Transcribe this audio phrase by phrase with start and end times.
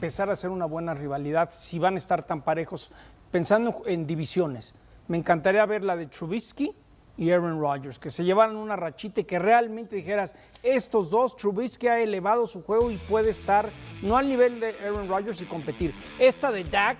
[0.00, 2.90] empezar a ser una buena rivalidad si van a estar tan parejos,
[3.30, 4.74] pensando en divisiones.
[5.08, 6.74] Me encantaría ver la de Trubisky
[7.18, 11.88] y Aaron Rodgers, que se llevaran una rachita y que realmente dijeras, estos dos, Trubisky
[11.88, 13.68] ha elevado su juego y puede estar
[14.00, 15.92] no al nivel de Aaron Rodgers y competir.
[16.18, 16.96] Esta de Dak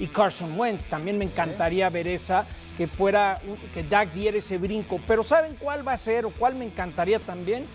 [0.00, 2.44] y Carson Wentz, también me encantaría ver esa,
[2.76, 3.40] que fuera,
[3.72, 4.98] que Dak diera ese brinco.
[5.06, 7.66] Pero ¿saben cuál va a ser o cuál me encantaría también?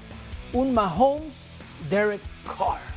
[0.52, 1.46] Un Mahomes
[1.90, 2.97] Derek Carr.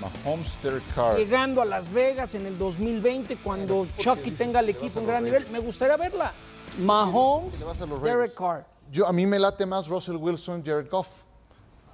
[0.00, 1.16] Mahomes Derek Carr.
[1.16, 5.46] Llegando a Las Vegas en el 2020, cuando Chucky tenga el equipo en gran nivel,
[5.50, 6.32] me gustaría verla.
[6.78, 7.58] Mahomes,
[8.02, 8.64] Derek Carr.
[8.90, 11.08] Yo, a mí me late más Russell Wilson, Jared Goff.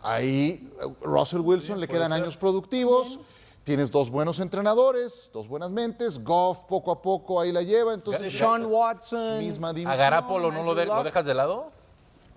[0.03, 3.19] Ahí eh, Russell Wilson le quedan años productivos.
[3.65, 6.23] Tienes dos buenos entrenadores, dos buenas mentes.
[6.23, 7.95] Goff poco a poco ahí la lleva.
[7.95, 9.39] Entonces, Sean Watson.
[9.39, 9.97] misma ¿A división.
[9.99, 11.73] Garápolo no lo, de- lo dejas de lado?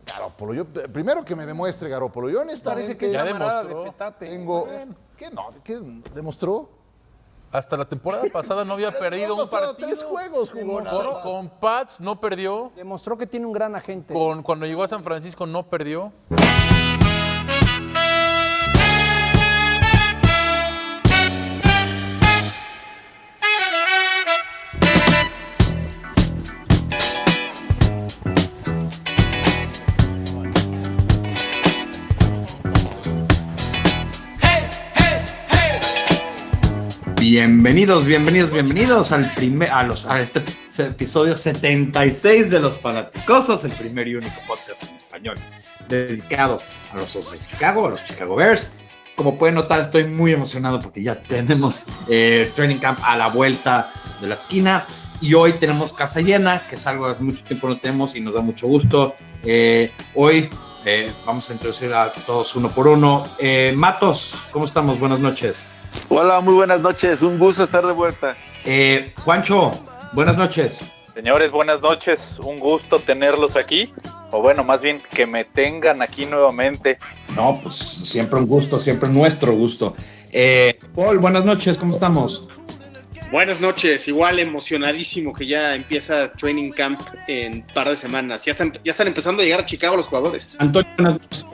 [0.07, 2.29] Garópolo, yo, primero que me demuestre Garópolo.
[2.29, 3.93] Yo honestamente Parece que Ya demostró.
[4.19, 4.67] tengo...
[5.17, 5.49] ¿Qué no?
[5.63, 5.79] ¿Qué
[6.13, 6.69] demostró?
[7.51, 9.75] Hasta la temporada pasada no había perdido un partido.
[9.75, 12.71] tres juegos jugó Con, con Pats no perdió.
[12.75, 14.13] Demostró que tiene un gran agente.
[14.13, 16.11] Con, cuando llegó a San Francisco no perdió.
[37.67, 40.41] Bienvenidos, bienvenidos, bienvenidos al primer, a, los, a este
[40.77, 45.35] episodio 76 de Los Fanaticosos, el primer y único podcast en español
[45.89, 46.61] dedicado
[46.93, 48.85] a los Osos de Chicago, a los Chicago Bears.
[49.17, 53.91] Como pueden notar, estoy muy emocionado porque ya tenemos eh, Training Camp a la vuelta
[54.21, 54.85] de la esquina
[55.19, 58.33] y hoy tenemos casa llena, que es algo que mucho tiempo no tenemos y nos
[58.33, 59.13] da mucho gusto.
[59.43, 60.49] Eh, hoy
[60.85, 63.27] eh, vamos a introducir a todos uno por uno.
[63.39, 64.97] Eh, Matos, ¿cómo estamos?
[65.01, 65.65] Buenas noches.
[66.09, 67.21] Hola, muy buenas noches.
[67.21, 68.35] Un gusto estar de vuelta.
[68.65, 69.71] Eh, Juancho,
[70.13, 70.81] buenas noches.
[71.13, 72.19] Señores, buenas noches.
[72.39, 73.91] Un gusto tenerlos aquí.
[74.31, 76.99] O bueno, más bien que me tengan aquí nuevamente.
[77.35, 79.95] No, pues siempre un gusto, siempre nuestro gusto.
[80.31, 82.47] Eh, Paul, buenas noches, ¿cómo estamos?
[83.29, 88.45] Buenas noches, igual emocionadísimo que ya empieza Training Camp en un par de semanas.
[88.45, 90.55] Ya están, ya están empezando a llegar a Chicago los jugadores.
[90.59, 91.45] Antonio, buenas noches.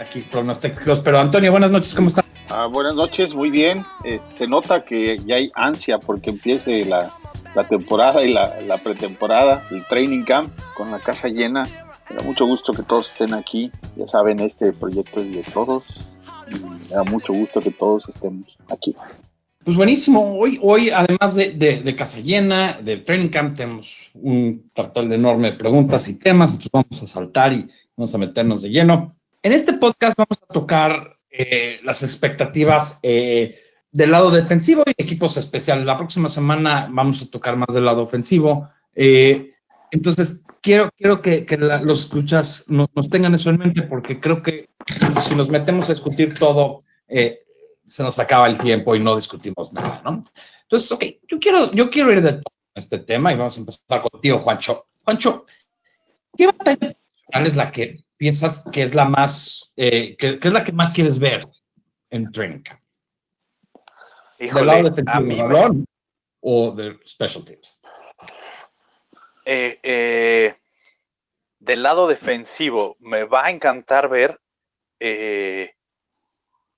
[0.00, 2.24] Aquí pronósticos, pero Antonio, buenas noches, ¿cómo estás?
[2.48, 3.84] Ah, buenas noches, muy bien.
[4.04, 7.14] Eh, se nota que ya hay ansia porque empiece la,
[7.54, 11.64] la temporada y la, la pretemporada, el Training Camp con la casa llena.
[12.08, 13.70] Me da mucho gusto que todos estén aquí.
[13.96, 15.86] Ya saben, este proyecto es de todos.
[16.50, 18.94] Y me da mucho gusto que todos estemos aquí.
[19.62, 24.70] Pues buenísimo, hoy, hoy además de, de, de Casa Llena, de Training Camp, tenemos un
[24.74, 28.70] cartel enorme de preguntas y temas, entonces vamos a saltar y vamos a meternos de
[28.70, 29.14] lleno.
[29.42, 33.58] En este podcast vamos a tocar eh, las expectativas eh,
[33.92, 35.84] del lado defensivo y equipos especiales.
[35.84, 38.70] La próxima semana vamos a tocar más del lado ofensivo.
[38.94, 39.52] Eh,
[39.90, 44.18] entonces, quiero, quiero que, que la- los escuchas no- nos tengan eso en mente porque
[44.18, 44.70] creo que
[45.28, 47.40] si nos metemos a discutir todo, eh,
[47.90, 50.24] se nos acaba el tiempo y no discutimos nada, ¿no?
[50.62, 52.40] Entonces, ok, yo quiero, yo quiero ir de
[52.74, 54.86] este tema y vamos a empezar contigo, Juancho.
[55.04, 55.44] Juancho,
[56.36, 56.94] ¿qué batalla
[57.32, 60.92] es la que piensas que es la más, eh, que, que es la que más
[60.94, 61.44] quieres ver
[62.10, 62.80] en Training Camp?
[64.38, 65.84] ¿Del lado defensivo me- balón
[66.40, 67.76] o de Special Teams?
[69.44, 70.54] eh, eh,
[71.58, 74.40] del lado defensivo, me va a encantar ver
[75.00, 75.72] eh,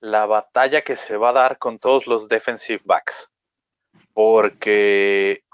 [0.02, 3.30] la batalla que se va a dar con todos los defensive backs.
[4.12, 5.44] Porque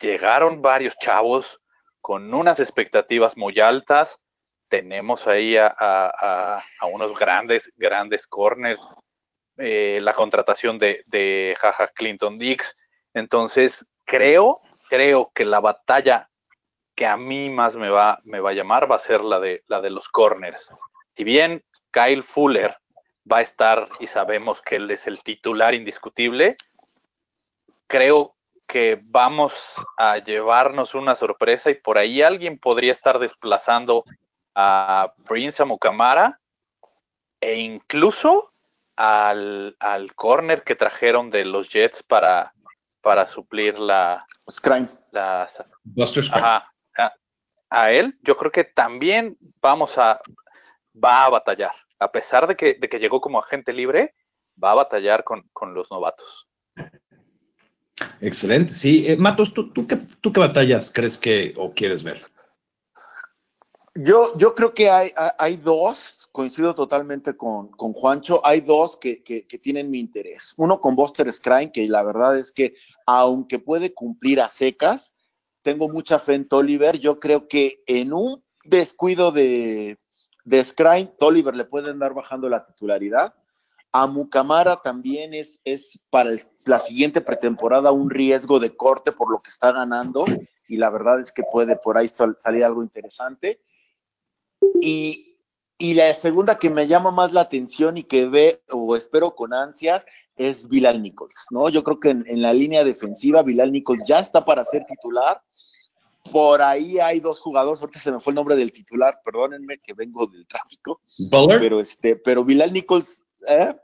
[0.00, 1.60] llegaron varios chavos
[2.00, 4.20] con unas expectativas muy altas.
[4.68, 8.80] Tenemos ahí a, unos grandes, grandes corners.
[9.56, 12.78] eh, la contratación de, de Jaja Clinton Dix.
[13.14, 16.30] Entonces, creo, creo que la batalla
[16.94, 19.64] que a mí más me va, me va a llamar va a ser la de,
[19.66, 20.70] la de los corners.
[21.16, 22.76] Si bien Kyle Fuller
[23.30, 26.56] va a estar y sabemos que él es el titular indiscutible,
[27.86, 28.34] creo
[28.66, 29.54] que vamos
[29.96, 34.04] a llevarnos una sorpresa y por ahí alguien podría estar desplazando
[34.54, 36.38] a Prince Amukamara
[37.40, 38.52] e incluso
[38.96, 42.52] al, al corner que trajeron de los Jets para,
[43.00, 44.88] para suplir la, Scrime.
[45.12, 45.48] la
[45.84, 46.44] Buster Scruggs.
[46.44, 46.72] Ajá.
[46.98, 47.14] A,
[47.70, 50.20] a él, yo creo que también vamos a,
[50.92, 51.74] va a batallar.
[51.98, 54.14] A pesar de que, de que llegó como agente libre,
[54.62, 56.48] va a batallar con, con los novatos.
[58.20, 59.06] Excelente, sí.
[59.08, 62.22] Eh, Matos, ¿tú, tú, qué, ¿tú qué batallas crees que o quieres ver?
[63.94, 68.40] Yo, yo creo que hay, hay- dos coincido totalmente con, con Juancho.
[68.44, 70.54] Hay dos que, que, que, tienen mi interés.
[70.56, 72.74] Uno con Buster Scrine, que la verdad es que,
[73.06, 75.14] aunque puede cumplir a secas,
[75.62, 77.00] tengo mucha fe en Tolliver.
[77.00, 79.98] Yo creo que en un descuido de,
[80.48, 83.34] de Scrine, Tolliver le pueden dar bajando la titularidad.
[83.92, 86.30] A Mucamara también es, es para
[86.66, 90.24] la siguiente pretemporada un riesgo de corte por lo que está ganando
[90.66, 93.60] y la verdad es que puede por ahí salir algo interesante.
[94.80, 95.38] Y,
[95.76, 99.52] y, la segunda que me llama más la atención y que ve o espero con
[99.52, 100.06] ansias
[100.36, 101.68] es Bilal Nichols, ¿no?
[101.68, 105.42] Yo creo que en, en la línea defensiva Bilal Nichols ya está para ser titular.
[106.30, 109.94] Por ahí hay dos jugadores, ahorita se me fue el nombre del titular, perdónenme que
[109.94, 111.00] vengo del tráfico.
[111.30, 111.60] ¿Bullard?
[111.60, 113.74] Pero este, pero Bilal Nichols, ¿eh?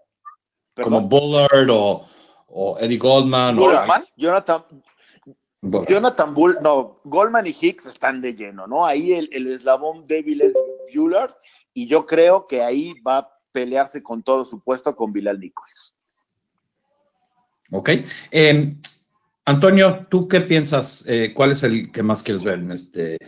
[0.82, 2.06] Como Bullard o,
[2.48, 3.56] o, Eddie Goldman.
[3.56, 4.02] Goldman.
[4.02, 4.06] O...
[4.16, 4.64] Jonathan,
[5.60, 5.88] Bullard.
[5.88, 8.84] Jonathan Bull, no, Goldman y Hicks están de lleno, ¿no?
[8.84, 10.52] Ahí el, el eslabón débil es
[10.94, 11.34] Bullard
[11.72, 15.94] y yo creo que ahí va a pelearse con todo su puesto con Bilal Nichols.
[17.70, 17.90] Ok.
[18.30, 18.76] Eh,
[19.46, 21.04] Antonio, ¿tú qué piensas?
[21.06, 23.18] Eh, ¿Cuál es el que más quieres ver en este?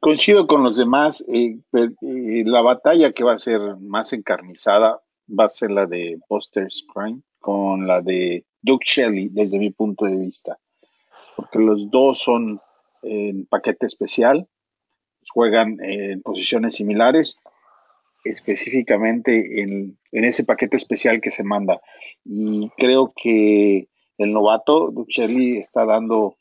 [0.00, 1.24] Coincido con los demás.
[1.26, 6.18] Eh, eh, la batalla que va a ser más encarnizada va a ser la de
[6.28, 10.58] Buster Scrine con la de Doug Shelley, desde mi punto de vista.
[11.34, 12.60] Porque los dos son
[13.02, 14.46] en paquete especial,
[15.30, 17.38] juegan en posiciones similares,
[18.24, 21.80] específicamente en, en ese paquete especial que se manda.
[22.24, 26.36] Y creo que el novato, Duchelli, está dando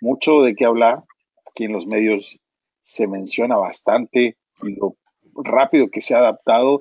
[0.00, 1.04] mucho de qué hablar.
[1.48, 2.40] Aquí en los medios
[2.82, 4.96] se menciona bastante y lo
[5.34, 6.78] rápido que se ha adaptado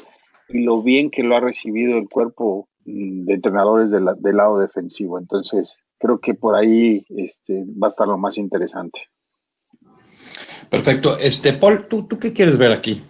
[0.47, 5.19] y lo bien que lo ha recibido el cuerpo de entrenadores del, del lado defensivo.
[5.19, 9.01] Entonces, creo que por ahí este, va a estar lo más interesante.
[10.69, 11.17] Perfecto.
[11.17, 13.01] Este, Paul, ¿tú, tú qué quieres ver aquí?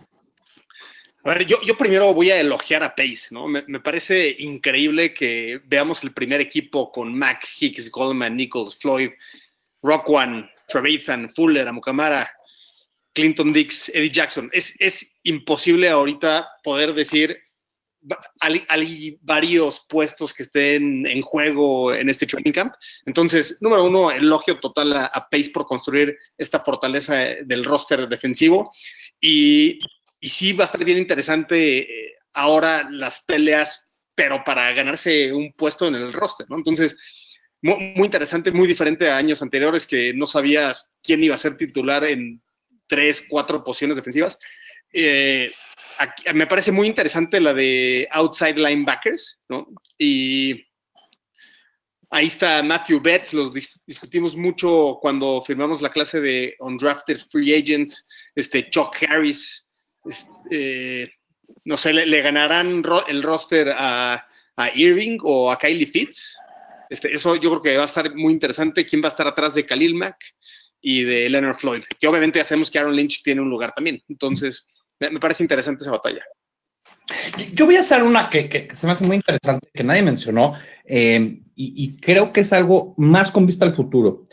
[1.23, 3.47] A ver, yo, yo, primero voy a elogiar a Pace, ¿no?
[3.47, 9.11] Me, me, parece increíble que veamos el primer equipo con Mac, Hicks, Goldman, Nichols, Floyd,
[9.81, 12.31] Rock One, Trevathan, Fuller, Amukamara,
[13.13, 14.49] Clinton Dix, Eddie Jackson.
[14.53, 17.37] Es, es imposible ahorita poder decir,
[18.39, 22.73] hay, hay, varios puestos que estén en juego en este training camp.
[23.05, 27.13] Entonces, número uno, elogio total a, a Pace por construir esta fortaleza
[27.43, 28.71] del roster defensivo.
[29.19, 29.79] Y
[30.19, 35.53] y sí va a estar bien interesante eh, ahora las peleas, pero para ganarse un
[35.53, 36.57] puesto en el roster, ¿no?
[36.57, 36.97] Entonces,
[37.61, 42.03] muy, interesante, muy diferente a años anteriores que no sabías quién iba a ser titular
[42.03, 42.41] en
[42.87, 44.37] tres, cuatro posiciones defensivas.
[44.93, 45.51] Eh,
[45.97, 49.67] aquí, me parece muy interesante la de outside linebackers, ¿no?
[49.97, 50.65] Y
[52.09, 53.51] ahí está Matthew Betts, lo
[53.85, 59.68] discutimos mucho cuando firmamos la clase de Undrafted Free Agents, este Chuck Harris,
[60.05, 61.13] este,
[61.65, 64.25] no sé, le, ganarán el roster a,
[64.75, 66.35] Irving o a Kylie Fitz.
[66.89, 68.85] Este, eso yo creo que va a estar muy interesante.
[68.85, 70.17] ¿Quién va a estar atrás de Khalil Mack
[70.81, 71.83] y de Leonard Floyd?
[71.97, 74.03] Que obviamente hacemos que Aaron Lynch tiene un lugar también.
[74.09, 74.65] Entonces,
[74.99, 76.23] me, parece interesante esa batalla.
[77.53, 80.55] Yo voy a hacer una que, que, se me hace muy interesante, que nadie mencionó,
[80.85, 84.27] eh, y, creo que es algo más con vista al futuro.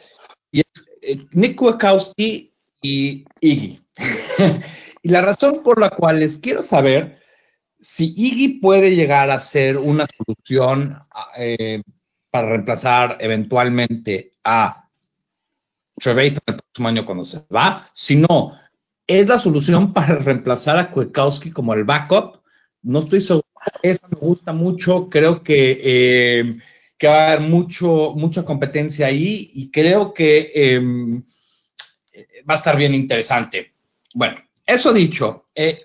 [0.50, 0.66] Y es
[1.02, 3.80] eh, Nick Kwiatkowski y Iggy.
[5.06, 7.20] Y la razón por la cual les quiero saber
[7.78, 10.98] si Iggy puede llegar a ser una solución
[11.38, 11.80] eh,
[12.28, 14.90] para reemplazar eventualmente a
[15.94, 17.88] Trevathan el próximo año cuando se va.
[17.94, 18.58] Si no,
[19.06, 22.42] es la solución para reemplazar a Kwiatkowski como el backup.
[22.82, 23.46] No estoy seguro.
[23.82, 25.08] Eso me gusta mucho.
[25.08, 26.58] Creo que, eh,
[26.98, 30.80] que va a haber mucho, mucha competencia ahí y creo que eh,
[32.42, 33.72] va a estar bien interesante.
[34.12, 35.78] Bueno, eso dicho, eh,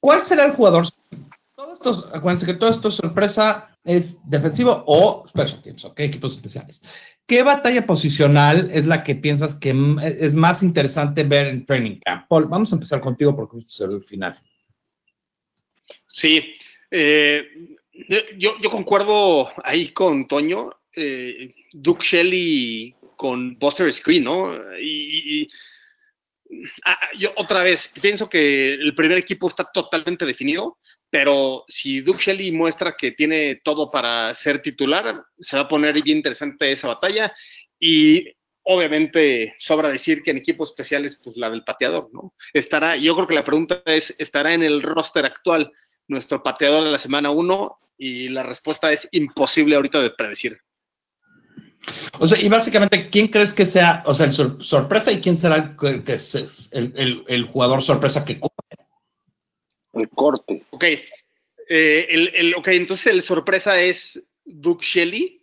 [0.00, 0.86] ¿cuál será el jugador?
[1.54, 6.00] Todos estos, acuérdense que todo esto es sorpresa, es defensivo o special teams, ¿ok?
[6.00, 6.82] Equipos especiales.
[7.26, 12.26] ¿Qué batalla posicional es la que piensas que es más interesante ver en Training Camp?
[12.28, 14.36] Paul, vamos a empezar contigo porque es el final.
[16.06, 16.54] Sí,
[16.90, 17.46] eh,
[18.36, 20.70] yo, yo, concuerdo ahí con Toño.
[20.94, 24.52] Eh, Duke Shelley con Buster Screen, ¿no?
[24.78, 25.48] Y, y
[27.18, 30.78] yo otra vez pienso que el primer equipo está totalmente definido,
[31.10, 35.94] pero si Duke Shelley muestra que tiene todo para ser titular, se va a poner
[36.02, 37.34] bien interesante esa batalla
[37.78, 38.26] y
[38.64, 42.34] obviamente sobra decir que en equipos especiales pues la del pateador, ¿no?
[42.52, 45.72] Estará, yo creo que la pregunta es, ¿estará en el roster actual
[46.08, 47.76] nuestro pateador de la semana 1?
[47.98, 50.60] Y la respuesta es imposible ahorita de predecir.
[52.18, 55.36] O sea, y básicamente, ¿quién crees que sea, o sea, el sor sorpresa y quién
[55.36, 58.52] será el, que es el, el, el, jugador sorpresa que cubre?
[59.94, 60.64] El corte.
[60.70, 60.84] Ok.
[61.68, 65.42] Eh, el, el- ok, entonces el sorpresa es Duke Shelley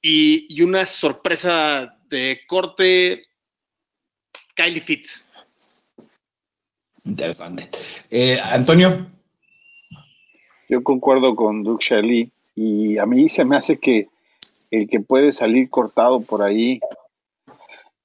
[0.00, 3.24] y, y una sorpresa de corte
[4.54, 5.28] Kylie Fitz.
[7.04, 7.68] Interesante.
[8.10, 9.10] Eh, Antonio,
[10.68, 14.08] Yo concuerdo con Duke Shelley y a mí se me hace que
[14.70, 16.80] el que puede salir cortado por ahí,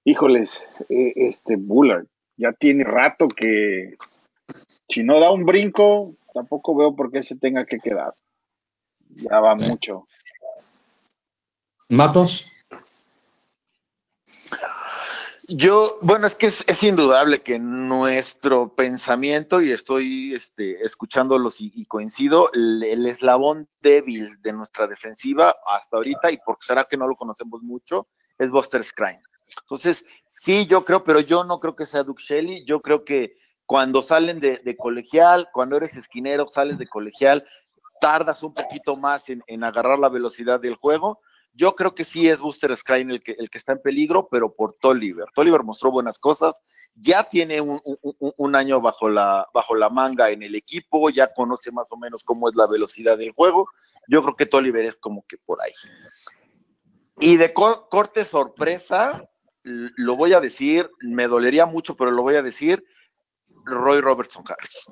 [0.03, 2.07] híjoles, eh, este Bullard
[2.37, 3.95] ya tiene rato que
[4.89, 8.13] si no da un brinco, tampoco veo por qué se tenga que quedar.
[9.09, 10.07] Ya va mucho.
[11.89, 12.54] Matos.
[15.47, 21.85] Yo, bueno, es que es, es indudable que nuestro pensamiento, y estoy este, escuchándolos y,
[21.85, 27.15] coincido, el, eslabón débil de nuestra defensiva hasta ahorita, y porque será que no lo
[27.15, 28.07] conocemos mucho,
[28.39, 29.21] es Buster Scrine.
[29.61, 33.35] Entonces, sí, yo creo, pero yo no creo que sea Duke Shelley, yo creo que
[33.67, 37.45] cuando salen de, colegial, cuando eres esquinero, sales de colegial,
[38.01, 41.19] tardas un poquito más en agarrar la velocidad del juego.
[41.57, 44.53] Yo creo que sí es Buster Scrine el que, el que está en peligro, pero
[44.53, 45.25] por Tolliver.
[45.33, 46.61] Tolliver mostró buenas cosas,
[46.95, 51.71] ya tiene un, un- año bajo la, bajo la manga en el equipo, ya conoce
[51.71, 53.69] más o menos cómo es la velocidad del juego.
[54.09, 55.71] Yo creo que Tolliver es como que por ahí.
[57.19, 59.23] Y de cor- corte sorpresa,
[59.63, 62.83] lo voy a decir, me dolería mucho, pero lo voy a decir,
[63.63, 64.85] Roy Robertson Harris.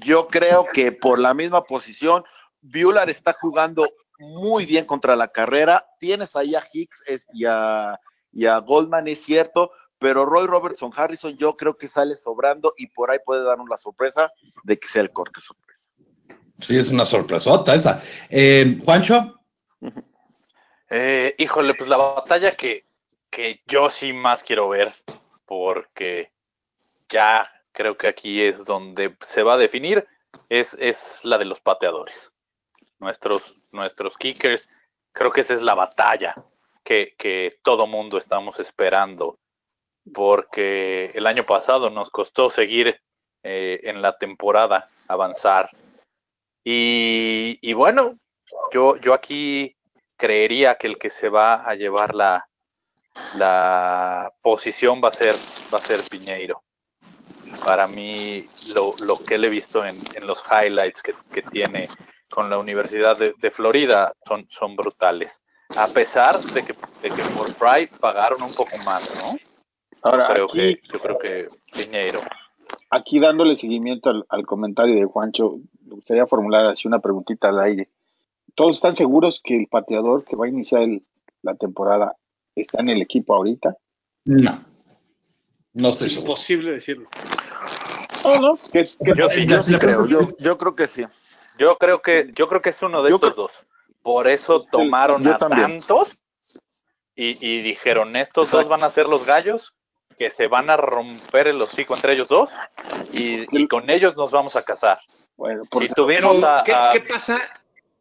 [0.00, 2.24] Yo creo que por la misma posición,
[2.60, 3.88] Bueller está jugando
[4.22, 5.86] muy bien contra la carrera.
[5.98, 7.98] Tienes ahí a Hicks es- y, a,
[8.32, 12.86] y a Goldman, es cierto, pero Roy Robertson Harrison yo creo que sale sobrando y
[12.88, 14.30] por ahí puede darnos la sorpresa
[14.64, 15.88] de que sea el corte sorpresa.
[16.60, 18.02] Sí, es una sorpresota esa.
[18.30, 19.38] Eh, Juancho.
[20.90, 22.86] Eh, híjole, pues la batalla que,
[23.30, 24.92] que yo sí más quiero ver,
[25.46, 26.32] porque
[27.08, 30.06] ya creo que aquí es donde se va a definir,
[30.48, 32.31] es, es la de los pateadores.
[33.02, 34.68] Nuestros, nuestros kickers,
[35.12, 36.36] creo que esa es la batalla
[36.84, 39.40] que, que todo mundo estamos esperando,
[40.14, 43.00] porque el año pasado nos costó seguir
[43.42, 45.68] eh, en la temporada, avanzar.
[46.64, 48.20] Y, y bueno,
[48.72, 49.74] yo, yo aquí
[50.16, 52.48] creería que el que se va a llevar la,
[53.34, 55.34] la posición va a ser,
[55.74, 56.62] va a ser Piñeiro.
[57.64, 61.88] Para mí, lo, lo que le he visto en, en los highlights que, que tiene
[62.32, 65.42] con la Universidad de, de Florida son, son brutales.
[65.76, 69.38] A pesar de que, de que por Fry pagaron un poco más, ¿no?
[70.02, 72.18] Ahora, Creo aquí, que, yo creo que Piñeiro.
[72.90, 77.60] aquí dándole seguimiento al, al comentario de Juancho, me gustaría formular así una preguntita al
[77.60, 77.88] aire.
[78.54, 81.04] ¿Todos están seguros que el pateador que va a iniciar el-
[81.42, 82.16] la temporada
[82.54, 83.76] está en el equipo ahorita?
[84.24, 84.64] No.
[85.74, 86.32] No estoy seguro.
[86.32, 87.08] Imposible decirlo.
[88.72, 91.04] ¿Qué- qué- Yo sí, Yo sí creo, yo, yo creo que sí.
[91.58, 93.52] Yo creo que, yo creo que es uno de Yo estos dos.
[94.02, 95.78] Por eso tomaron yo a también.
[95.80, 96.12] tantos
[97.14, 99.74] y, y dijeron, estos dos van a ser los gallos
[100.18, 102.50] que se van a romper el hocico entre ellos dos
[103.12, 104.98] y, y con ellos nos vamos a casar.
[105.36, 107.42] Bueno, Y porque tuvimos Pero, a, ¿qué, a- qué pasa?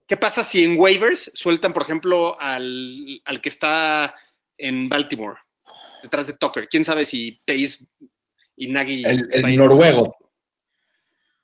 [0.08, 4.13] ¿Qué pasa si en waivers sueltan, por ejemplo, al, al que está
[4.58, 5.39] en Baltimore,
[6.03, 6.67] detrás de Tucker?
[6.67, 7.77] ¿Quién sabe si Pace
[8.58, 9.03] y Nagy...
[9.05, 10.13] El, noruego.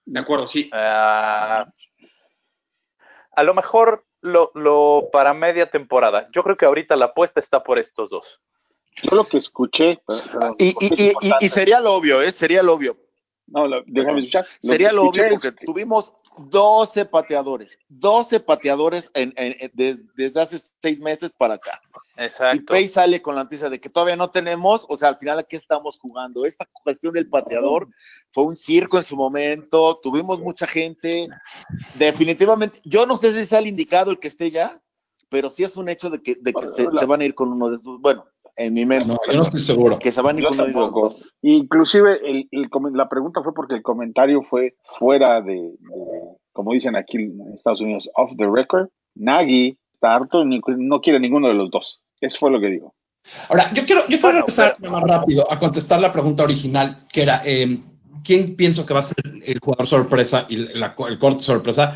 [0.03, 0.69] De acuerdo, sí.
[0.73, 1.65] a,
[3.37, 6.27] a lo mejor lo, lo para media temporada.
[6.33, 8.39] Yo creo que ahorita la apuesta está por estos dos.
[9.03, 12.31] yo lo que escuché, pero- pero- Y, y- es y- sería lo obvio, ¿eh?
[12.31, 12.97] Sería lo obvio.
[13.45, 14.47] No, lo- déjame escuchar.
[14.63, 19.71] Lo Sería lo obvio es porque que- tuvimos 12 pateadores, 12 pateadores en, en- en-
[19.73, 21.79] des- desde hace seis meses para acá.
[22.17, 22.65] Y Exacto.
[22.67, 25.43] Pay sale con la noticia de que todavía no tenemos, o sea, al final, ¿a
[25.43, 26.45] qué estamos jugando?
[26.45, 27.87] Esta cuestión del pateador
[28.31, 31.27] fue un circo en su momento, tuvimos mucha gente.
[31.95, 34.81] Definitivamente, yo no sé si sea el indicado el que esté ya,
[35.29, 37.51] pero sí es un hecho de que, de que se, se van a ir con
[37.51, 37.99] uno de esos.
[37.99, 38.25] Bueno,
[38.57, 39.99] en mi mente, No, yo no estoy seguro.
[39.99, 41.01] que con uno de los tampoco.
[41.09, 41.33] dos.
[41.41, 45.77] Inclusive el, el la pregunta fue porque el comentario fue fuera de, de,
[46.53, 48.89] como dicen aquí en Estados Unidos, off the record.
[49.15, 52.01] Nagy está harto, ni- no quiere ninguno de los dos.
[52.19, 52.93] Eso fue lo que digo.
[53.49, 57.41] Ahora, yo quiero, yo quiero regresar más rápido a contestar la pregunta original, que era,
[57.45, 57.77] eh,
[58.23, 61.95] ¿quién pienso que va a ser el jugador sorpresa y la- el corte sorpresa?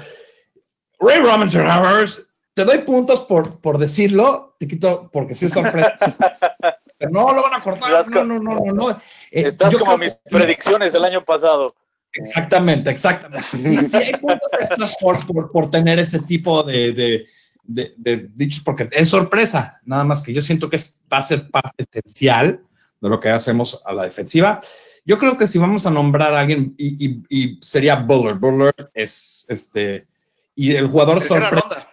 [0.99, 5.95] Ray Robinson, Havers, te doy puntos por, por decirlo, te quito porque sí es sorpresa.
[7.09, 8.73] No lo van a cortar, no, no, no, no.
[8.73, 8.89] no.
[9.31, 11.73] Eh, Estás como mis que- predicciones del año pasado.
[12.13, 13.47] Exactamente, exactamente.
[13.57, 17.25] Sí, sí, hay puntos extras por, por, por tener ese tipo de, de,
[17.63, 21.23] de- de dichos, porque es sorpresa, nada más que yo siento que es, va a
[21.23, 22.61] ser parte esencial
[22.99, 24.61] de lo que hacemos a la defensiva.
[25.03, 28.37] Yo creo que si vamos a nombrar a alguien, y, y- y sería Bullard.
[28.37, 30.05] Bullard es este.
[30.53, 31.87] Y el jugador sorpresa.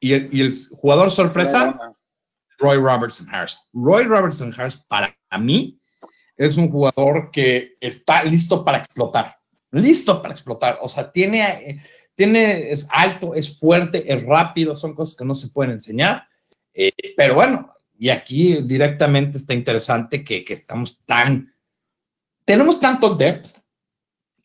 [0.00, 1.78] Y el, y el jugador sorpresa,
[2.58, 3.58] Roy Robertson Harris.
[3.72, 5.80] Roy Robertson Harris, para mí,
[6.36, 9.36] es un jugador que está listo para explotar.
[9.70, 10.78] Listo para explotar.
[10.80, 11.82] O sea, tiene,
[12.14, 16.26] tiene, es alto, es fuerte, es rápido, son cosas que no se pueden enseñar.
[16.74, 21.54] Eh, pero bueno, y aquí directamente está interesante que, que estamos tan,
[22.44, 23.55] tenemos tanto depth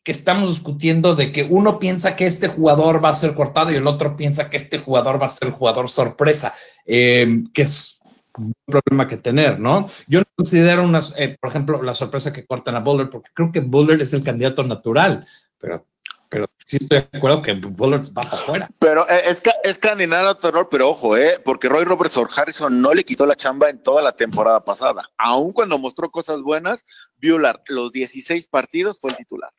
[0.02, 3.76] que estamos discutiendo de que uno piensa que este jugador va a ser cortado y
[3.76, 6.54] el otro piensa que este jugador va a ser el jugador sorpresa,
[6.84, 8.02] eh, que es
[8.38, 9.88] un problema que tener, ¿no?
[10.06, 13.52] Yo no considero una, eh, por ejemplo, la sorpresa que cortan a Bullard, porque creo
[13.52, 15.26] que Bullard es el candidato natural,
[15.58, 15.86] pero,
[16.28, 18.70] pero sí estoy de acuerdo que Bullard va para afuera.
[18.78, 23.04] Pero eh, es, es candidato terror, pero ojo, eh, porque Roy Robertson Harrison no le
[23.04, 25.08] quitó la chamba en toda la temporada pasada.
[25.18, 26.84] Aun cuando mostró cosas buenas,
[27.20, 29.52] Bueller, los 16 partidos fue el titular.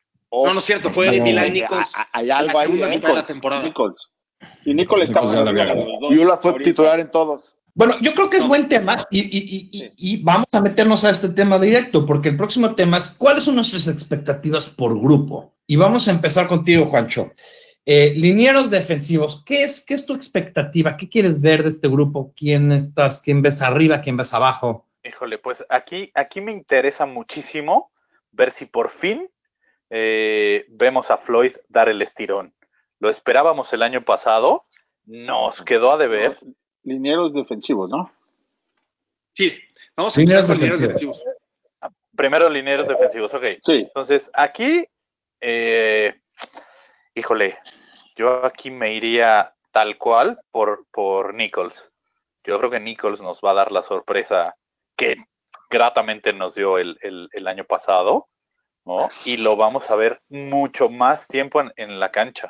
[0.44, 1.92] No, no es cierto, fue Hay- Milan Nichols.
[2.12, 2.80] Hay algo ahí.
[2.82, 3.00] eh.
[3.14, 3.62] la temporada.
[3.62, 4.10] Nichols.
[4.64, 6.10] Y Nichols está Nichols ya la bueno había de los dos.
[6.16, 6.70] Bueller fue ahorita.
[6.70, 7.56] titular en todos.
[7.76, 11.04] Bueno, yo creo que es buen tema y, y- y- y- y vamos a meternos
[11.04, 15.54] a este tema directo, porque el próximo tema es cuáles son nuestras expectativas por grupo.
[15.66, 17.32] Y vamos a empezar contigo, Juancho.
[17.86, 20.96] Eh, linieros defensivos, ¿qué es, ¿qué es tu expectativa?
[20.96, 22.32] ¿Qué quieres ver de este grupo?
[22.36, 23.20] ¿Quién estás?
[23.20, 24.00] ¿Quién ves arriba?
[24.00, 24.86] ¿Quién ves abajo?
[25.02, 27.90] Híjole, pues aquí, aquí me interesa muchísimo
[28.30, 29.28] ver si por fin
[29.90, 32.54] eh, vemos a Floyd dar el estirón.
[33.00, 34.64] Lo esperábamos el año pasado,
[35.04, 36.38] nos quedó a deber.
[36.82, 38.12] Linieros defensivos, ¿no?
[39.32, 39.58] Sí,
[39.96, 41.24] vamos a con defensivos.
[42.16, 43.44] Primero linieros defensivos, ok.
[43.62, 43.80] Sí.
[43.86, 44.86] Entonces, aquí,
[45.40, 46.14] eh,
[47.14, 47.58] híjole,
[48.16, 51.90] yo aquí me iría tal cual por, por Nichols.
[52.44, 54.54] Yo creo que Nichols nos va a dar la sorpresa
[54.96, 55.16] que
[55.70, 58.28] gratamente nos dio el, el- el año pasado,
[58.84, 59.08] ¿no?
[59.24, 62.48] Y lo vamos a ver mucho más tiempo en, la cancha.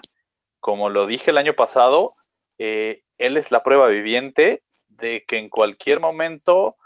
[0.60, 2.14] Como lo dije el año pasado,
[2.58, 6.76] eh, él es la prueba viviente de que en cualquier momento,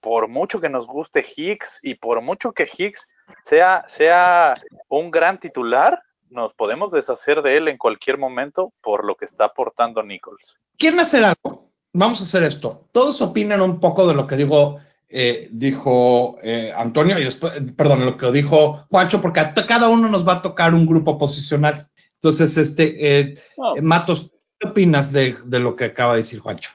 [0.00, 3.06] por mucho que nos guste Hicks y por mucho que Hicks
[3.44, 4.54] sea, sea
[4.88, 9.46] un gran titular, nos podemos deshacer de él en cualquier momento por lo que está
[9.46, 10.56] aportando Nichols.
[10.78, 11.70] ¿Quieren hacer algo?
[11.92, 12.88] Vamos a hacer esto.
[12.92, 14.78] Todos opinan un poco de lo que dijo,
[15.12, 20.08] eh, dijo eh, Antonio y después, perdón, lo que dijo Juancho, porque a cada uno
[20.08, 21.88] nos va a tocar un grupo posicional.
[22.14, 22.84] Entonces, este,
[23.20, 23.34] eh,
[23.76, 26.70] eh, Matos, ¿qué opinas de, de lo que acaba de decir Juancho?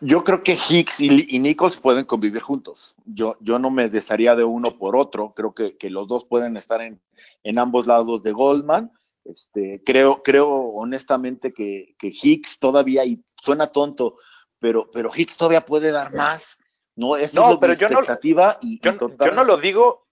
[0.00, 2.94] Yo creo que Hicks y, y Nichols pueden convivir juntos.
[3.04, 5.32] Yo, yo no me desharía de uno por otro.
[5.34, 7.00] Creo que, que los dos pueden estar en,
[7.44, 8.90] en ambos lados de Goldman.
[9.24, 14.16] Este, creo, creo honestamente que, que Hicks todavía, y suena tonto,
[14.58, 16.58] pero, pero Hicks todavía puede dar más.
[17.00, 18.58] No, No, es lo, pero mi yo no- expectativa.
[18.60, 20.06] y, y Yo, total- yo no lo digo,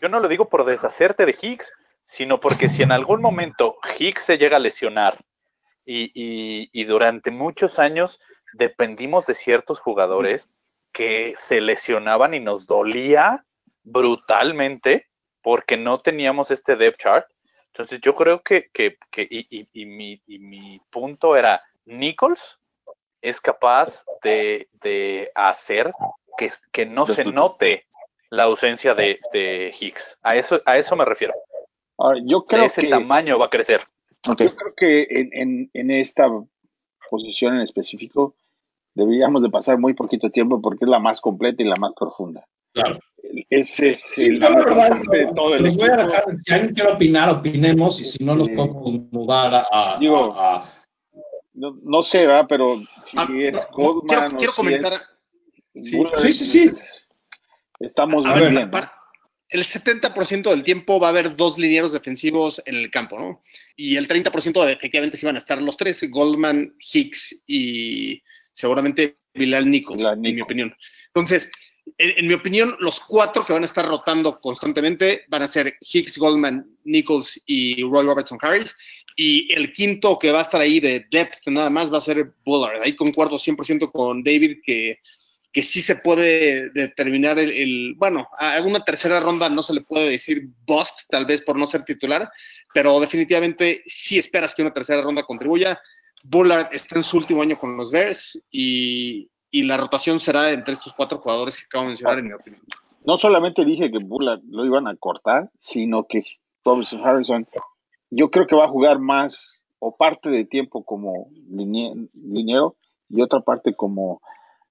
[0.00, 1.72] yo no lo digo por deshacerte de Hicks,
[2.04, 5.18] sino porque si en algún momento Hicks se llega a lesionar
[5.84, 8.20] y, y- y durante muchos años
[8.52, 10.48] dependimos de ciertos jugadores
[10.92, 13.44] que se lesionaban y nos dolía
[13.82, 15.08] brutalmente
[15.42, 17.26] porque no teníamos este depth chart.
[17.72, 22.60] Entonces yo creo que, que- que- y, y- y mi, y mi punto era, Nichols
[23.24, 25.92] es capaz de, de hacer
[26.36, 27.86] que, que no se note
[28.30, 30.18] la ausencia de, de Hicks.
[30.22, 31.32] A eso, a eso me refiero.
[31.98, 33.80] ahora, yo De creo ese que, tamaño va a crecer.
[34.28, 34.42] Ok.
[34.42, 36.26] yo creo que en, en- en esta
[37.10, 38.34] posición en específico
[38.94, 42.46] deberíamos de pasar muy poquito tiempo porque es la más completa y la más profunda.
[42.72, 42.98] Claro.
[43.50, 46.74] Ese es Sí, el la verdad, de todo el les voy a dejar, si alguien
[46.74, 50.64] quiere opinar, opinemos, y si no nos podemos mudar a, a- digo, a- a-
[51.64, 52.46] No, no sé, ¿verdad?
[52.48, 55.02] Pero si Ah, es no, Goldman quiero, o quiero si comentar.
[55.74, 55.96] es sí.
[55.96, 56.70] Bullard, Sí, sí, sí.
[57.80, 58.64] Estamos A muy ver, bien.
[58.66, 58.70] ¿no?
[58.70, 58.92] para-
[59.48, 63.40] el 70% del tiempo va a haber dos linieros defensivos en el campo, ¿no?
[63.76, 68.20] Y el 30% de- efectivamente sí van a estar los tres, Goldman, Hicks y
[68.52, 70.44] seguramente Bilal Nichols, Bilal en mi Nichols.
[70.44, 70.76] opinión.
[71.08, 71.50] Entonces,
[71.98, 75.74] en, en mi opinión, los cuatro que van a estar rotando constantemente van a ser
[75.80, 78.76] Hicks, Goldman, Nichols y Roy Robertson Harris.
[79.16, 82.32] Y el quinto que va a estar ahí de depth nada más va a ser
[82.44, 82.82] Bullard.
[82.82, 84.98] Ahí concuerdo 100% con David que
[85.52, 89.82] que sí se puede determinar el, el- bueno, a una tercera ronda no se le
[89.82, 92.28] puede decir bust, tal vez por no ser titular,
[92.74, 95.80] pero definitivamente sí esperas que una tercera ronda contribuya.
[96.24, 100.74] Bullard está en su último año con los Bears y, y la rotación será entre
[100.74, 102.60] estos cuatro jugadores que acabo de mencionar, en mi opinión.
[103.04, 106.24] No solamente dije que Bullard lo iban a cortar, sino que
[106.64, 107.46] Robertson Harrison,
[108.10, 112.74] yo creo que va a jugar más o parte de tiempo como liniero
[113.08, 114.20] y otra parte como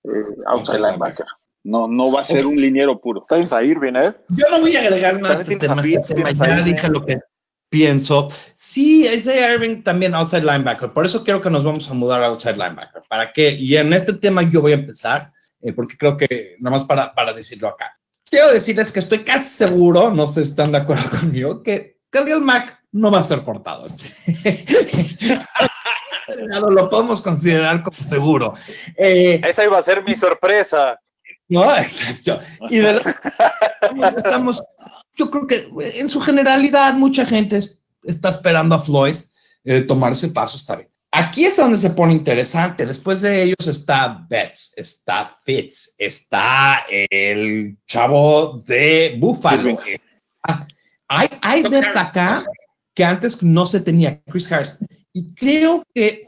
[0.03, 0.09] eh,
[0.47, 1.27] outside linebacker.
[1.63, 3.25] No, no va a ser un liniero puro.
[3.29, 4.13] Tienes a Irving, ¿eh?
[4.35, 5.81] Yo no voy a agregar nada a este tema.
[5.81, 7.21] este Ya dije lo que
[7.73, 8.29] pienso.
[8.55, 10.93] Sí, ese Irving también outside linebacker.
[10.93, 13.01] Por eso quiero que nos vamos a mudar a outside linebacker.
[13.09, 13.49] ¿Para qué?
[13.51, 15.31] Y en este tema yo voy a empezar,
[15.61, 17.97] eh, porque creo que, nada más para, para decirlo acá.
[18.29, 22.41] Quiero decirles que estoy casi seguro, no sé si están de acuerdo conmigo, que Khalil
[22.41, 23.87] Mack no va a ser cortado.
[26.69, 28.53] Lo podemos considerar como seguro.
[28.97, 30.97] Eh, Esa iba a ser mi sorpresa.
[31.49, 32.39] no, exacto.
[32.69, 33.21] Y de la-
[34.15, 34.61] estamos-
[35.15, 39.15] yo creo que en su generalidad mucha gente es- está esperando a Floyd
[39.65, 40.89] eh, tomar ese paso, está bien.
[41.11, 42.85] Aquí es donde se pone interesante.
[42.85, 49.77] Después de ellos está Betts, está Fitz, está el chavo de Buffalo.
[50.47, 50.67] Ah,
[51.07, 52.43] Hay, hay depth acá
[52.95, 54.79] que antes no se tenía, Chris Harris.
[55.13, 56.27] Y creo que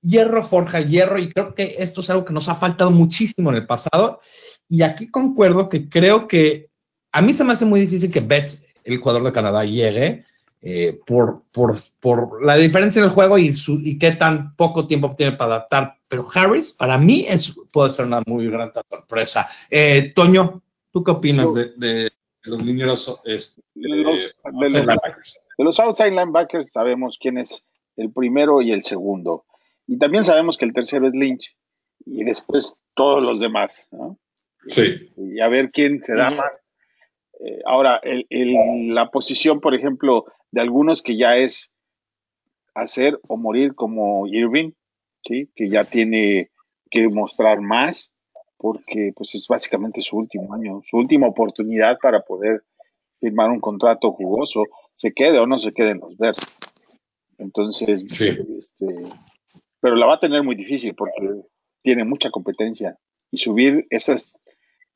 [0.00, 3.56] hierro forja hierro y creo que esto es algo que nos ha faltado muchísimo en
[3.56, 4.20] el pasado.
[4.68, 6.68] Y aquí concuerdo que creo que
[7.12, 10.24] a mí se me hace muy difícil que Betts, el jugador de Canadá, llegue
[10.62, 14.86] eh, por, por, por la diferencia en el juego y, su, y qué tan poco
[14.86, 15.96] tiempo tiene para adaptar.
[16.08, 19.48] Pero Harris, para mí, es, puede ser una muy gran sorpresa.
[19.70, 22.10] Eh, Toño, ¿tú qué opinas de, de
[22.42, 23.20] los linieros?
[23.24, 25.40] este, De los- de outside los- linebackers?
[25.58, 27.64] De los outside linebackers sabemos quién es
[27.96, 29.44] el primero y el segundo.
[29.86, 31.54] Y también sabemos que el tercero es Lynch.
[32.06, 33.88] Y después todos los demás.
[33.92, 34.18] ¿no?
[34.68, 35.12] Sí.
[35.16, 36.52] Y a ver quién se da más.
[37.44, 41.74] Eh, ahora, el- el- la posición, por ejemplo, de algunos que ya es
[42.74, 44.72] hacer o morir como Irving,
[45.24, 45.50] ¿sí?
[45.54, 46.50] que ya tiene
[46.90, 48.12] que mostrar más,
[48.58, 52.62] porque pues es básicamente su último año, su última oportunidad para poder
[53.20, 56.40] firmar un contrato jugoso, se quede o no se quede en los Bears.
[57.38, 58.28] Entonces, Sí.
[58.56, 58.86] este,
[59.80, 61.42] pero la va a tener muy difícil porque
[61.82, 62.96] tiene mucha competencia
[63.30, 64.38] y subir esas,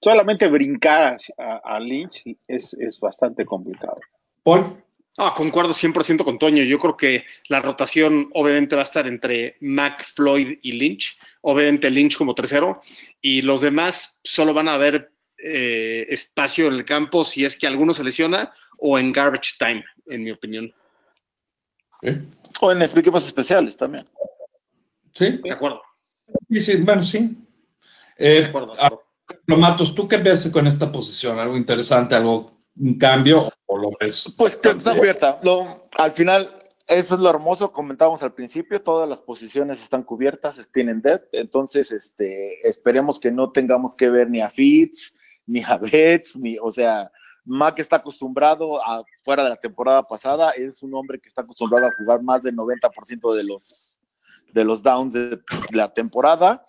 [0.07, 3.99] solamente brincar a, a Lynch es, es bastante complicado.
[4.45, 4.81] Paul.
[5.19, 6.63] Ah, concuerdo 100% con Toño.
[6.63, 11.19] Yo creo que la rotación obviamente va a estar entre Mac, Floyd y Lynch.
[11.41, 12.83] Obviamente Lynch como tercero.
[13.21, 17.67] Y los demás solo van a haber eh, espacio en el campo si es que
[17.67, 20.73] alguno se lesiona o en garbage time, en mi opinión.
[22.61, 24.07] O en equipos especiales también.
[25.15, 25.83] Sí, De acuerdo.
[26.49, 27.37] sí, sí, bueno, sí.
[28.19, 28.75] Eh, De acuerdo.
[28.75, 29.06] de ah, acuerdo.
[29.55, 31.39] Matos, ¿tú qué ves con esta posición?
[31.39, 34.25] ¿Algo interesante, algo, un cambio o lo ves?
[34.37, 35.39] Pues que está cubierta.
[35.43, 40.69] Lo- al final, eso es lo hermoso, comentábamos al principio, todas las posiciones están cubiertas,
[40.73, 45.13] tienen depth, entonces este, esperemos que no tengamos que ver ni a Fitz,
[45.47, 47.11] ni a Betts, ni, o sea,
[47.45, 51.87] Mac está acostumbrado a, fuera de la temporada pasada, es un hombre que está acostumbrado
[51.87, 54.01] a jugar más del 90% de los,
[54.53, 56.65] de los downs de la temporada.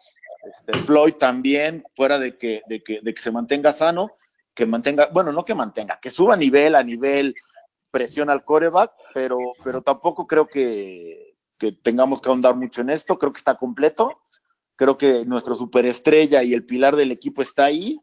[0.49, 4.11] Este, Floyd también, fuera de que, de, que, de que se mantenga sano,
[4.53, 7.35] que mantenga, bueno, no que mantenga, que suba nivel a nivel
[7.91, 13.17] presión al coreback, pero, pero tampoco creo que, que tengamos que ahondar mucho en esto,
[13.17, 14.21] creo que está completo,
[14.75, 17.99] creo que nuestro superestrella y el pilar del equipo está ahí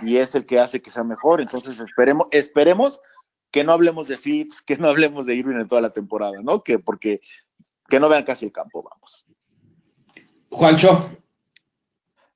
[0.00, 3.00] y es el que hace que sea mejor, entonces esperemos, esperemos
[3.50, 6.62] que no hablemos de Fitz, que no hablemos de Irving en toda la temporada, ¿no?
[6.62, 7.20] Que porque
[7.88, 9.26] que no vean casi el campo, vamos.
[10.50, 11.10] Juancho.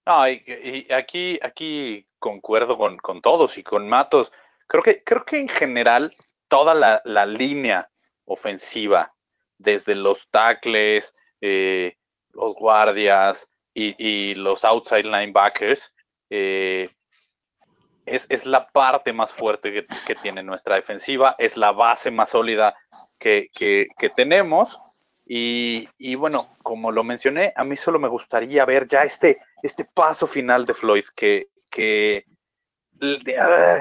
[0.04, 4.32] No, y, aquí, aquí concuerdo con, con todos y con Matos.
[4.66, 6.14] Creo que, creo que en general
[6.48, 7.88] toda la, la línea
[8.24, 9.14] ofensiva,
[9.58, 11.96] desde los tackles, eh,
[12.30, 15.94] los guardias y, y los outside linebackers,
[16.30, 16.90] eh,
[18.04, 22.30] es, es la parte más fuerte que, que tiene nuestra defensiva, es la base más
[22.30, 22.74] sólida
[23.18, 24.76] que, que tenemos.
[25.34, 30.26] Y, bueno, como lo mencioné, a mí solo me gustaría ver ya este, este paso
[30.26, 31.46] final de Floyd, que,
[33.00, 33.80] uh,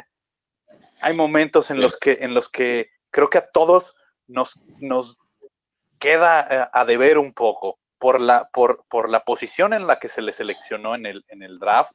[1.01, 3.93] hay momentos en los que, en los que creo que a todos
[4.27, 5.17] nos, nos
[5.99, 10.07] queda a, a deber un poco por la, por, por la posición en la que
[10.07, 11.91] se le seleccionó en el, en el draft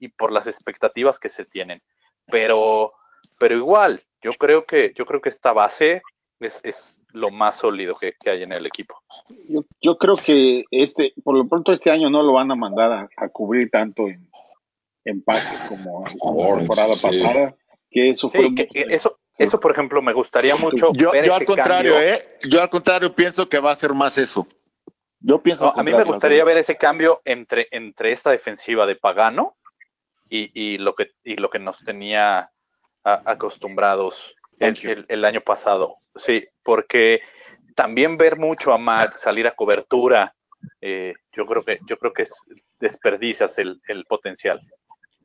[0.00, 1.80] y por las expectativas que se tienen.
[2.26, 2.92] Pero,
[3.38, 6.02] pero igual, yo creo que, yo creo que esta base
[6.40, 8.94] es lo más sólido que, que, hay en el equipo.
[9.48, 12.92] Yo, yo, creo que este, por lo pronto este año no lo van a mandar
[12.92, 14.28] a, a cubrir tanto en,
[15.04, 17.02] en pase como la temporada sí.
[17.06, 17.56] pasada.
[17.90, 20.92] Que eso fue sí, que, que eso, eso, por ejemplo, me gustaría mucho.
[20.92, 22.12] Yo, ver yo ese al contrario, cambio.
[22.12, 22.18] ¿eh?
[22.48, 24.46] Yo al contrario pienso que va a ser más eso.
[25.20, 25.64] Yo pienso.
[25.64, 29.56] No, a mí me gustaría ver ese cambio entre, entre esta defensiva de Pagano
[30.28, 32.50] y, y, lo, que, y lo que nos tenía
[33.04, 35.96] a, acostumbrados el, el, el, año pasado.
[36.16, 37.20] Sí, porque
[37.74, 40.34] también ver mucho a Mac salir a cobertura,
[40.80, 42.32] eh, yo creo que yo creo que es,
[42.80, 44.60] desperdicias el, el potencial.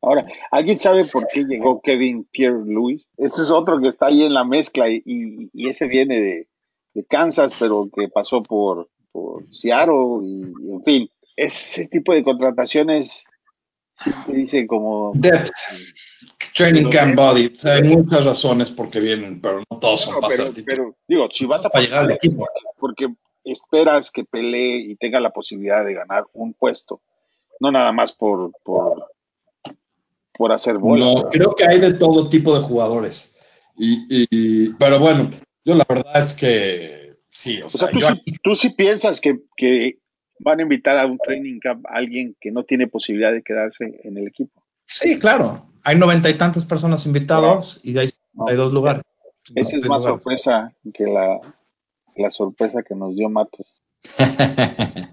[0.02, 3.08] Ahora, ¿alguien sabe por qué llegó Kevin Pierre Louis?
[3.18, 6.48] Ese es otro que está ahí en la mezcla y, y ese viene de,
[6.96, 13.26] de, Kansas, pero que pasó por, por Seattle y, en fin, ese tipo de contrataciones
[13.96, 15.12] siempre dice como...
[15.14, 15.52] Depth.
[16.56, 17.54] Training camp body.
[17.64, 21.46] hay muchas razones por qué vienen, pero no todos son para pero, pero, digo, si
[21.46, 22.48] vas a para llegar al equipo.
[22.80, 23.08] Porque
[23.44, 27.02] esperas que pelee y tenga la posibilidad de ganar un puesto,
[27.60, 29.12] no nada más por, por,
[30.34, 31.06] por hacer bola.
[31.06, 33.38] No, creo que hay de todo tipo de jugadores.
[33.78, 35.30] Y, y, pero bueno,
[35.64, 37.62] yo la verdad es que sí.
[37.62, 40.00] O, o sea, sea, tú, yo sí, aquí- tú sí piensas que, que
[40.40, 44.02] van a invitar a un training camp a alguien que no tiene posibilidad de quedarse
[44.04, 44.64] en el equipo.
[44.86, 45.71] sí, claro.
[45.84, 48.10] Hay noventa y tantas personas invitados y hay,
[48.48, 49.04] hay dos lugares.
[49.56, 50.24] Esa es más lugares.
[50.24, 51.40] sorpresa que la,
[52.18, 53.74] la sorpresa que nos dio Matos.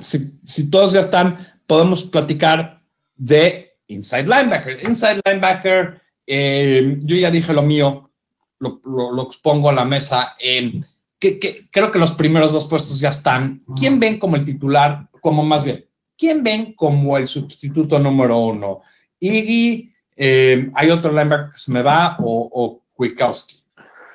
[0.00, 2.82] Si, si todos ya están, podemos platicar
[3.16, 4.86] de Inside Linebacker.
[4.86, 8.10] Inside Linebacker, eh, yo ya dije lo mío,
[8.58, 10.36] lo, lo- lo expongo a la mesa.
[10.40, 10.80] eh,
[11.18, 13.62] que, que- creo que los primeros dos puestos ya están.
[13.76, 15.08] ¿Quién ven como el titular?
[15.20, 15.84] Como más bien,
[16.22, 18.82] ¿quién ven como el sustituto número uno?
[19.18, 23.56] Iggy, eh, hay otro linebacker que se me va o, o Kwiatkowski.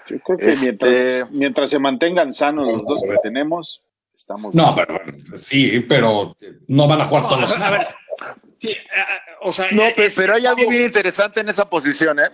[0.10, 3.82] Yo creo que Este- mientras, mientras se mantengan sanos los dos que tenemos,
[4.15, 5.02] estamos No, pero
[5.34, 6.34] sí, pero
[6.70, 7.88] no van a jugar todos los a ver,
[8.62, 12.20] sí, ah, o sea, No, pe- es- pero hay algo bien interesante en esa posición,
[12.20, 12.30] ¿eh?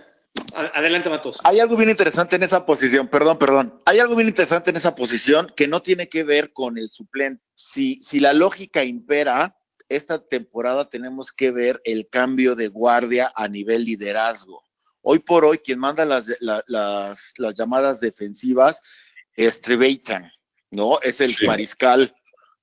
[0.54, 1.40] Adelante, Matos.
[1.42, 3.78] Hay algo bien interesante en esa posición, perdón, perdón.
[3.86, 7.42] Hay algo bien interesante en esa posición que no tiene que ver con el suplente.
[7.56, 9.56] Si, si la lógica impera,
[9.88, 14.62] esta temporada tenemos que ver el cambio de guardia a nivel liderazgo.
[15.02, 18.80] Hoy por hoy, quien manda las, la- las, las llamadas defensivas
[19.36, 20.30] es Trevathan,
[20.70, 20.98] ¿no?
[21.02, 21.46] Es el Sí.
[21.46, 22.14] mariscal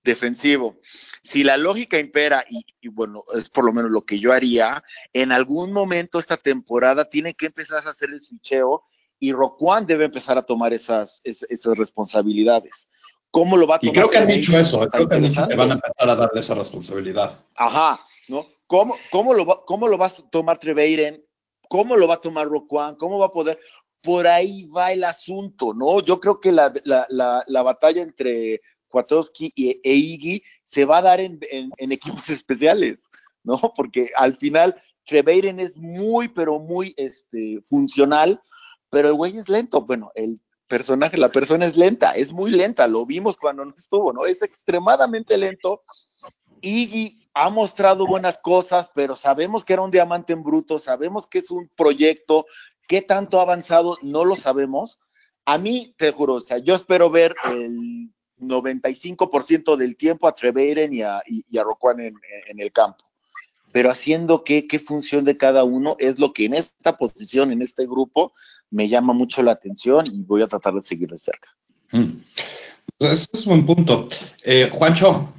[0.03, 0.79] defensivo.
[1.23, 4.83] Si la lógica impera, y, y bueno, es por lo menos lo que yo haría,
[5.13, 8.83] en algún momento esta temporada tiene que empezar a hacer el switcheo
[9.19, 12.89] y Roquan debe empezar a tomar esas, es- esas responsabilidades.
[13.31, 13.93] ¿Cómo lo va a Y tomar?
[13.95, 15.55] creo que han dicho eso, creo que han dicho que interesante.
[15.55, 17.39] van a empezar a darle esa responsabilidad.
[17.55, 18.45] Ajá, ¿no?
[18.67, 21.23] ¿Cómo, cómo, lo va, ¿Cómo lo va a tomar Treveiden?
[21.69, 22.95] ¿Cómo lo va a tomar Roquan?
[22.95, 23.57] ¿Cómo va a poder?
[24.01, 26.01] Por ahí va el asunto, ¿no?
[26.01, 30.97] Yo creo que la, la, la, la batalla entre Kwiatkowski y, e Iggy se va
[30.97, 33.07] a dar en, en- en equipos especiales,
[33.43, 33.57] ¿no?
[33.75, 38.41] Porque al final Treveiden es muy, pero muy este, funcional,
[38.89, 39.81] pero el güey es lento.
[39.81, 44.13] Bueno, el personaje, la persona es lenta, es muy lenta, lo vimos cuando no estuvo,
[44.13, 44.25] ¿no?
[44.25, 45.83] Es extremadamente lento.
[46.61, 51.39] Iggy ha mostrado buenas cosas, pero sabemos que era un diamante en bruto, sabemos que
[51.39, 52.45] es un proyecto,
[52.87, 55.01] qué tanto ha avanzado, no lo sabemos.
[55.43, 60.93] A mí, te juro, o sea, yo espero ver el 95% del tiempo a Treveiden
[60.93, 62.15] y a, y, Roquan en,
[62.47, 63.03] en el campo.
[63.73, 67.61] Pero haciendo qué, qué función de cada uno es lo que en esta posición, en
[67.61, 68.33] este grupo,
[68.71, 71.49] me llama mucho la atención y voy a tratar de seguir de cerca.
[71.91, 72.21] Mm.
[72.99, 74.09] Ese es un buen punto.
[74.43, 75.33] Eh, Juancho,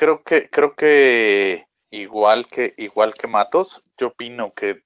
[0.00, 4.82] Creo que, creo que igual que, igual que Matos, yo opino que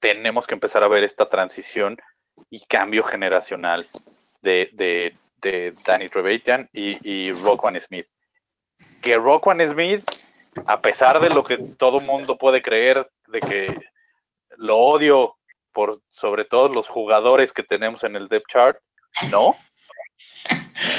[0.00, 1.98] tenemos que empezar a ver esta transición
[2.50, 3.88] y cambio generacional
[4.42, 8.08] de, de, de Danny Trevathan y, y Roquan Smith.
[9.02, 10.02] Que Roquan Smith,
[10.66, 13.80] a pesar de lo que todo mundo puede creer, de que
[14.56, 15.35] lo odio
[15.76, 18.78] por sobre todo los jugadores que tenemos en el depth chart,
[19.30, 19.54] no.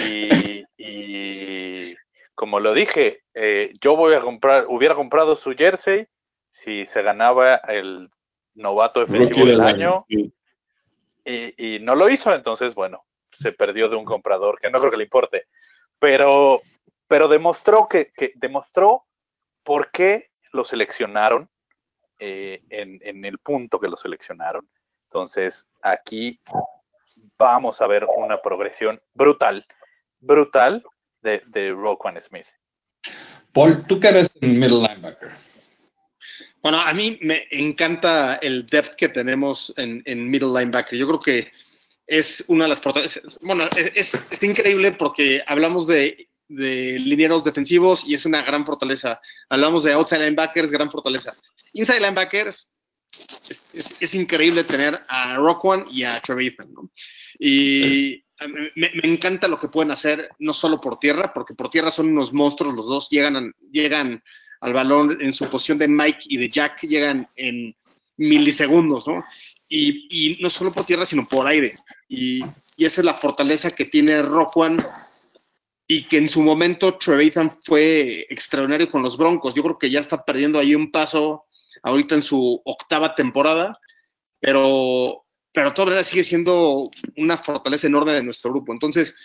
[0.06, 1.96] Y, y
[2.36, 6.06] como lo dije, eh, yo voy a comprar, hubiera comprado su jersey
[6.52, 8.12] si se ganaba el
[8.54, 10.32] novato defensivo del del año sí.
[11.26, 14.92] y, y no lo hizo, entonces bueno, se perdió de un comprador que no creo
[14.92, 15.46] que le importe,
[15.98, 16.62] pero,
[17.08, 19.06] pero demostró que, que demostró
[19.64, 21.50] por qué lo seleccionaron
[22.20, 24.68] eh, en, en el punto que lo seleccionaron.
[25.10, 26.40] Entonces aquí
[27.38, 29.66] vamos a ver una progresión brutal,
[30.20, 30.84] brutal
[31.22, 32.48] de, de Roquan Smith.
[33.54, 35.30] Paul, ¿tú qué ves en middle linebacker?
[36.62, 41.00] Bueno, a mí me encanta el depth que tenemos en, en middle linebacker.
[41.00, 41.52] Yo creo que
[42.08, 42.82] es una de las.
[43.42, 48.66] Bueno, es, es, es increíble porque hablamos de, de linieros defensivos y es una gran
[48.66, 49.20] fortaleza.
[49.50, 51.36] Hablamos de outside linebackers, gran fortaleza.
[51.74, 52.72] Inside linebackers,
[53.74, 56.92] es, es, increíble tener a Rockwan y a Trevathan, ¿no?
[57.40, 58.24] Y
[58.76, 62.34] me, encanta lo que pueden hacer, no solo por tierra, porque por tierra son unos
[62.34, 64.24] monstruos los dos, llegan, llegan
[64.62, 67.76] al balón en su posición de Mike y de Jack, llegan en
[68.18, 69.24] milisegundos, ¿no?
[69.70, 71.74] Y, y no solo por tierra, sino por aire.
[72.08, 72.44] Y,
[72.78, 74.78] y, esa es la fortaleza que tiene Roquan
[75.88, 79.56] y que en su momento Trevathan fue extraordinario con los Broncos.
[79.56, 81.46] Yo creo que ya está perdiendo ahí un paso
[81.82, 83.80] ahorita en su octava temporada,
[84.40, 88.74] pero, pero todavía sigue siendo una fortaleza enorme de nuestro grupo.
[88.74, 89.16] Entonces,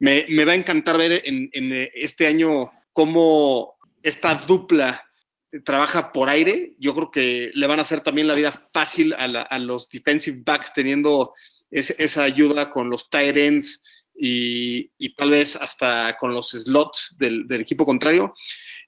[0.00, 5.04] me, me va a encantar ver en, en este año cómo esta dupla
[5.64, 6.74] trabaja por aire.
[6.78, 10.42] Yo creo que le van a hacer también la vida fácil a, la, los defensive
[10.44, 11.34] backs teniendo
[11.70, 13.82] es, esa ayuda con los tight ends
[14.18, 18.34] y, y, tal vez hasta con los slots del, del equipo contrario.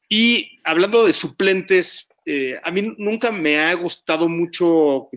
[0.09, 5.09] Y hablando de suplentes, eh, a mí nunca me ha gustado mucho.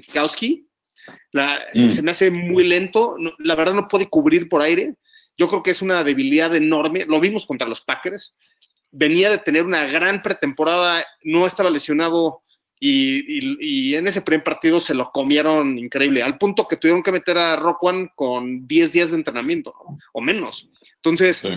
[1.32, 1.90] La, mm.
[1.90, 3.16] Se me hace muy lento.
[3.18, 4.96] No, la verdad no puede cubrir por aire.
[5.38, 7.06] Yo creo que es una debilidad enorme.
[7.08, 8.38] Lo vimos contra los Packers.
[8.92, 12.44] Venía de tener una gran pretemporada, no estaba lesionado
[12.86, 17.02] y, y, y, en ese primer partido se lo comieron increíble, al punto que tuvieron
[17.02, 19.98] que meter a Rock One con 10 días de entrenamiento ¿no?
[20.12, 20.70] o menos.
[20.98, 21.48] Entonces, sí.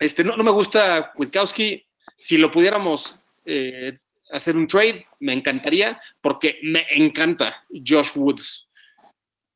[0.00, 1.86] este, no, no, me gusta Kwiatkowski.
[2.16, 3.96] Si lo pudiéramos eh,
[4.32, 8.66] hacer un trade, me encantaría, porque me encanta Josh Woods.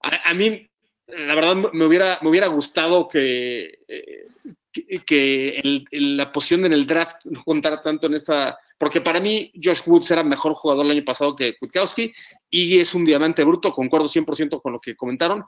[0.01, 0.71] A, a mí,
[1.09, 4.29] la verdad, me hubiera, me hubiera gustado que, eh,
[4.75, 9.01] que, que el, el, la posición en el draft no contara tanto en esta, porque
[9.01, 12.13] para mí Josh Woods era mejor jugador el año pasado que Kwiatkowski
[12.51, 15.45] y es un diamante bruto, concuerdo 100% con lo que comentaron,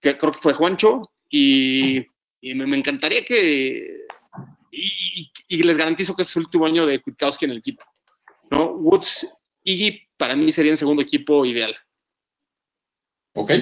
[0.00, 1.98] que creo que fue Juancho, y,
[2.40, 4.06] y me, me, encantaría que,
[4.70, 7.84] y, y, les garantizo que es el último año de Kwiatkowski en el equipo.
[8.50, 8.72] ¿no?
[8.72, 9.28] Woods,
[9.64, 11.76] Iggy, para mí sería el segundo equipo ideal.
[13.34, 13.52] Ok.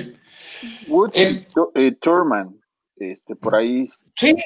[0.87, 1.43] Woods eh,
[1.75, 2.59] y Turman,
[3.01, 3.85] este, por ahí.
[3.87, 4.37] Sí,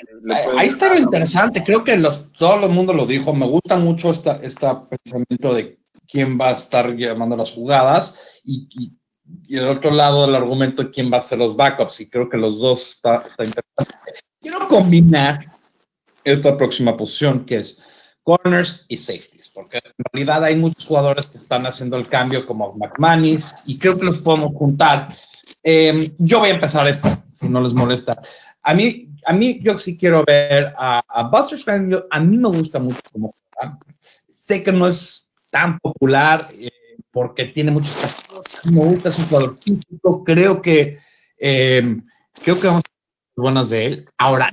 [0.56, 1.62] ahí está lo interesante.
[1.64, 3.32] Creo que los, todo el mundo lo dijo.
[3.32, 8.68] Me gusta mucho este esta pensamiento de quién va a estar llamando las jugadas y,
[8.70, 8.92] y,
[9.48, 12.00] y, el otro lado del argumento quién va a hacer los backups.
[12.00, 13.94] Y creo que los dos está, está interesante.
[14.40, 15.46] Quiero combinar
[16.24, 17.78] esta próxima posición que es
[18.22, 22.72] corners y safeties, porque en realidad hay muchos jugadores que están haciendo el cambio como
[22.74, 25.08] McManus y creo que los podemos juntar.
[25.62, 28.20] Eh, yo voy a empezar esta, si no les molesta.
[28.62, 32.48] A mí, a mí yo sí quiero ver a, a Buster Scranton, a mí me
[32.48, 33.34] gusta mucho como.
[34.00, 36.70] Sé que no es tan popular eh,
[37.10, 40.98] porque tiene muchos castigos, me gusta, es un jugador físico, creo que
[41.38, 41.96] eh,
[42.42, 44.08] creo que vamos a ser buenas de él.
[44.18, 44.52] Ahora,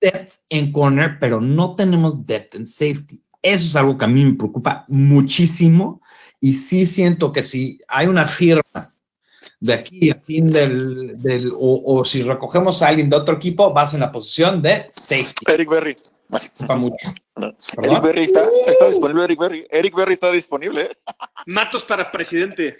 [0.00, 3.22] depth en corner, pero no tenemos depth en safety.
[3.42, 6.02] Eso es algo que a mí me preocupa muchísimo
[6.40, 8.94] y sí siento que si hay una firma
[9.58, 13.72] de aquí a fin del, del o, o, si recogemos a alguien de otro equipo,
[13.72, 15.44] vas en la posición de safety.
[15.46, 15.96] Eric Berry.
[16.76, 16.96] Mucho.
[17.36, 17.56] No.
[17.82, 19.24] Eric Berry está, está, disponible.
[19.24, 19.66] Eric Berry.
[19.70, 20.82] Eric Berry está disponible.
[20.82, 20.96] ¿eh?
[21.46, 22.76] Matos para presidente.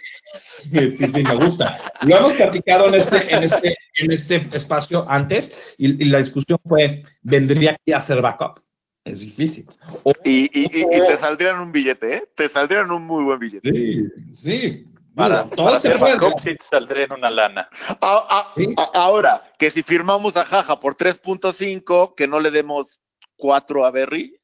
[0.71, 1.77] Sí, sí, sí, me gusta.
[2.01, 6.59] Lo hemos platicado en este, en este, en este espacio antes y, y la discusión
[6.65, 8.61] fue: ¿vendría aquí a hacer backup?
[9.03, 9.65] Es difícil.
[10.03, 12.23] O, y, y, y, te saldrían un billete, ¿eh?
[12.35, 13.71] Te saldrían un muy buen billete.
[13.71, 14.90] Sí, sí.
[15.15, 17.69] Para, para hacer backup sí te saldría en una lana.
[17.99, 18.73] A, a, ¿Sí?
[18.77, 22.99] a, ahora, que si firmamos a Jaja por 3.5, que no le demos
[23.37, 24.37] 4 a Berry.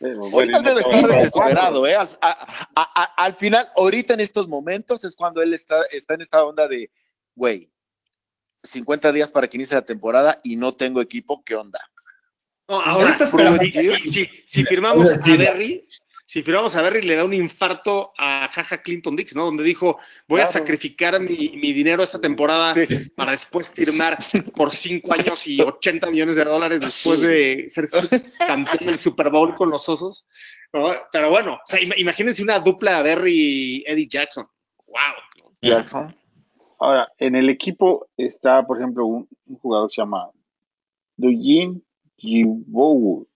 [0.00, 1.94] Bueno, ahorita debe estar desesperado, ¿eh?
[1.94, 2.08] Al,
[3.16, 6.90] al, final, ahorita en estos momentos es cuando él está, está en esta onda de,
[7.34, 7.70] güey,
[8.64, 11.80] 50 días para que inicie la temporada y no tengo equipo, ¿qué onda?
[12.68, 13.70] No, ahora, si,
[14.10, 15.84] si, si, firmamos a Berry,
[16.26, 19.44] si firmamos a Berry, le da un infarto a Jaja Clinton Dix, ¿no?
[19.44, 20.50] Donde dijo, voy claro.
[20.50, 23.10] a sacrificar mi, mi, dinero esta temporada sí.
[23.16, 24.18] para después firmar
[24.56, 27.88] por cinco años y 80 millones de dólares después de ser
[28.38, 30.26] campeón del Super Bowl con los Osos.
[30.72, 30.92] ¿no?
[31.12, 34.46] Pero bueno, o sea, imagínense una dupla Berry y Eddie Jackson.
[34.86, 35.50] ¡Wow!
[35.60, 36.14] Jackson.
[36.78, 40.30] Ahora, en el equipo está, por ejemplo, un, un jugador que se llama
[41.16, 41.84] Dujin
[42.16, 43.26] Jibowu.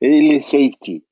[0.00, 1.04] Él es safety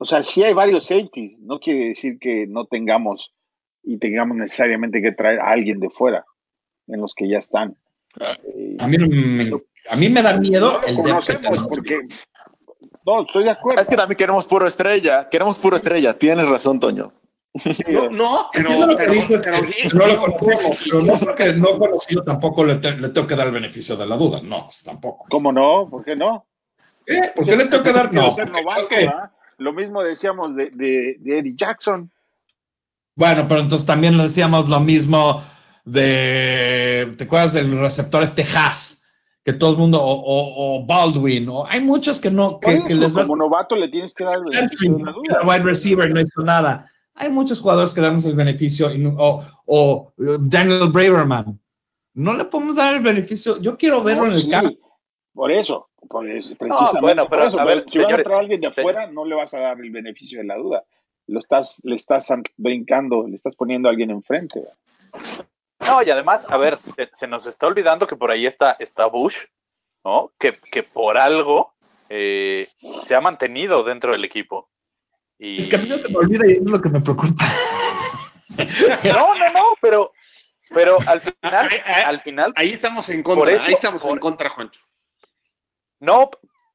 [0.00, 3.34] o sea, sí hay varios safeties, no quiere decir que no tengamos
[3.82, 6.24] y tengamos necesariamente que traer a alguien de fuera
[6.86, 7.76] en los que ya están.
[8.78, 9.52] A mí, me,
[9.90, 12.00] a mí me da miedo no el conocemos porque
[13.04, 13.82] no, estoy de acuerdo.
[13.82, 17.12] Es que también queremos puro estrella, queremos puro estrella, tienes razón, Toño.
[17.90, 19.58] No, no, pero, lo que pero, dices pero,
[19.92, 23.36] no lo conocemos, pero no porque es no conocido tampoco le, te, le, tengo que
[23.36, 25.26] dar el beneficio de la duda, no, tampoco.
[25.28, 25.82] ¿Cómo no?
[25.90, 26.46] ¿Por qué no?
[27.06, 27.32] ¿Eh?
[27.34, 28.12] ¿Por qué le tengo que dar?
[28.14, 28.30] No.
[28.30, 29.08] Novato, okay.
[29.60, 32.10] Lo mismo decíamos de, de, de, Eddie Jackson.
[33.14, 35.42] Bueno, pero entonces también le decíamos lo mismo
[35.84, 39.04] de, ¿te acuerdas del receptor este Haas?
[39.44, 42.86] Que todo el mundo, o, o, o Baldwin, o hay muchos que no, que, eso,
[42.86, 43.28] que les das...
[43.28, 45.40] Como novato le tienes que dar el beneficio de la duda.
[45.44, 46.90] Wide receiver no hizo nada.
[47.14, 48.88] Hay muchos jugadores que damos el beneficio,
[49.18, 51.60] o, o Daniel Braverman.
[52.14, 53.60] No le podemos dar el beneficio.
[53.60, 54.50] Yo quiero verlo no, en el sí.
[54.50, 54.98] campo.
[55.34, 57.60] Por eso, por eso, precisamente bueno, pero, por eso.
[57.60, 59.80] a ver, si va a señores, entrar alguien de afuera, no le vas a dar
[59.80, 60.82] el beneficio de la duda.
[61.28, 64.60] Lo estás, le estás an- brincando, le estás poniendo a alguien enfrente.
[65.86, 69.06] No, y además, a ver, se, se nos está olvidando que por ahí está, está
[69.06, 69.36] Bush,
[70.04, 70.32] ¿no?
[70.38, 71.74] Que, que por algo
[72.08, 72.68] eh,
[73.06, 74.68] se ha mantenido dentro del equipo.
[75.38, 75.58] Y...
[75.58, 77.44] Es que a mí no se me olvida y es lo que me preocupa.
[79.04, 80.12] No, no, no, pero,
[80.74, 81.68] pero al final,
[82.04, 84.80] al final, Ahí estamos en contra, eso- ahí estamos en contra, Juancho.
[86.00, 86.30] No,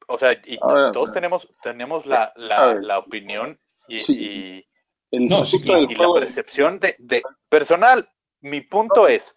[0.08, 4.14] o sea, y todos tenemos, tenemos la, A la, la opinión y, Sí.
[4.20, 4.68] y-
[5.12, 5.82] El No, sí, fruto claro.
[5.88, 8.10] del y la percepción de, de personal.
[8.42, 9.34] Mi punto es,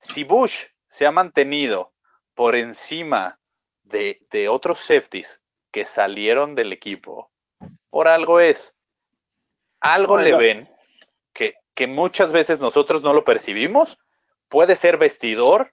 [0.00, 1.92] si Bush se ha mantenido
[2.34, 3.38] por encima
[3.82, 5.40] de, de otros safeties
[5.72, 7.30] que salieron del equipo,
[7.90, 8.72] por algo es.
[9.80, 10.68] Algo le ven
[11.32, 13.98] que, que muchas veces nosotros no lo percibimos.
[14.48, 15.72] Puede ser vestidor,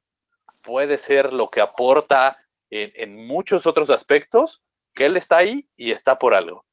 [0.61, 2.35] puede ser lo que aporta
[2.71, 4.61] en, en muchos otros aspectos,
[4.95, 6.65] que él está ahí y está por algo.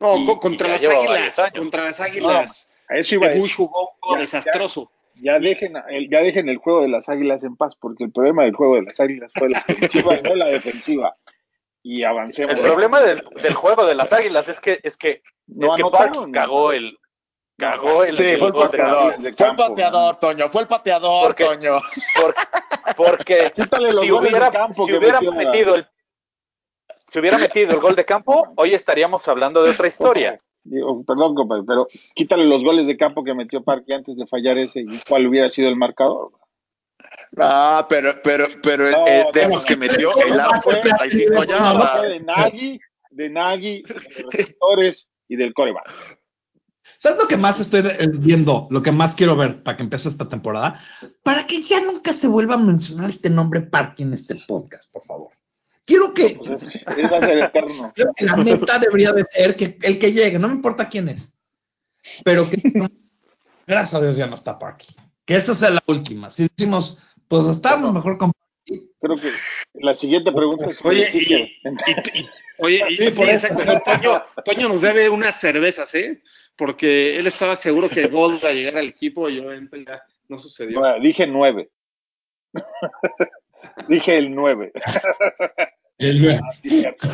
[0.00, 2.68] No, Y- co- contra y las águilas, contra las águilas.
[2.88, 3.52] A eso iba a decir.
[3.56, 4.90] jugó un juego Ya, desastroso.
[5.22, 8.42] Ya dejen, el, ya dejen el juego de las águilas en paz, porque el problema
[8.42, 11.16] del juego de las águilas fue la ofensiva y no la defensiva.
[11.82, 12.56] Y avancemos.
[12.56, 15.82] El problema del, del juego de las águilas es que es que, No es que
[15.82, 16.98] anotaron, cagó el
[17.56, 19.66] cagó el, Sí, el fue el de campo.
[19.76, 20.48] Fue el Toño.
[20.50, 21.78] Fue el pateador, Porque- Toño.
[22.20, 22.34] Por-
[22.96, 23.52] porque
[24.00, 25.86] si hubiera, campo si hubiera metió metido el
[27.10, 30.38] si hubiera metido el gol de campo, hoy estaríamos hablando de otra historia.
[30.62, 34.56] Digo, perdón, compadre, pero quítale los goles de campo que metió Parque antes de fallar
[34.58, 36.32] ese y cuál hubiera sido el marcador.
[37.38, 41.32] Ah, pero, pero, pero el, No, el de los que metió el arco fue- 75
[41.34, 42.02] no, Fue yardas.
[42.02, 42.80] de Nagy,
[43.10, 46.18] de Nagy, de los receptores y del coreback.
[47.04, 48.66] ¿Sabes lo que más estoy eh, viendo?
[48.70, 50.80] Lo que más quiero ver para que empiece esta temporada.
[51.22, 55.04] Para que ya nunca se vuelva a mencionar este nombre Parky en este podcast, por
[55.04, 55.28] favor.
[55.84, 57.92] Quiero que, Pues es- es- va a ser eterno.
[57.94, 61.10] creo que la meta debería de ser que el que llegue, no me importa quién
[61.10, 61.36] es,
[62.24, 62.56] pero que
[63.66, 64.86] gracias a Dios ya no está Parky.
[65.26, 66.30] Que esa sea la última.
[66.30, 68.32] Si decimos, pues estamos mejor con
[68.66, 69.30] Creo que
[69.74, 70.78] la siguiente pregunta es.
[70.84, 71.56] Oye, y, y-
[72.14, 73.62] y- oye, y- Sí, sí, exacto.
[73.84, 76.22] Toño, Toño nos debe unas cervezas, ¿eh?
[76.56, 80.38] Porque él estaba seguro que Gold iba a llegar al equipo y obviamente ya no
[80.38, 80.80] sucedió.
[80.80, 81.70] Bueno, dije nueve.
[83.88, 84.72] dije el nueve.
[85.98, 87.08] el, Sí, cierto.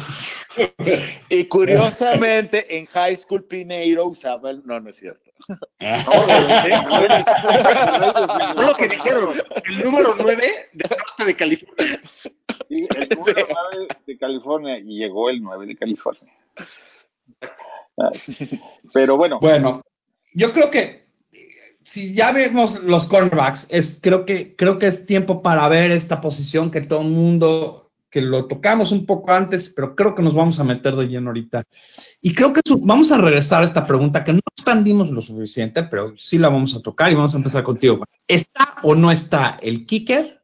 [1.28, 4.62] Y curiosamente, en High School Pineiro usaba el.
[4.66, 5.29] No, no es cierto.
[8.54, 9.34] Fue lo que dijeron.
[9.66, 12.00] El número 9 del norte de California.
[12.68, 16.32] Sí, el número 9 de California y llegó el 9 de California.
[17.98, 18.10] Ah,
[18.92, 19.82] Pero bueno, Bueno,
[20.34, 21.00] yo creo que
[21.82, 26.20] si ya vemos los cornerbacks, es, creo, que, creo que es tiempo para ver esta
[26.20, 27.79] posición que todo el mundo,
[28.10, 31.28] que lo tocamos un poco antes, pero creo que nos vamos a meter de lleno
[31.30, 31.62] ahorita.
[32.20, 36.14] Y creo que vamos a regresar a esta pregunta que no expandimos lo suficiente, pero
[36.16, 38.04] sí la vamos a tocar y vamos a empezar contigo.
[38.26, 40.40] ¿Está o no está el kicker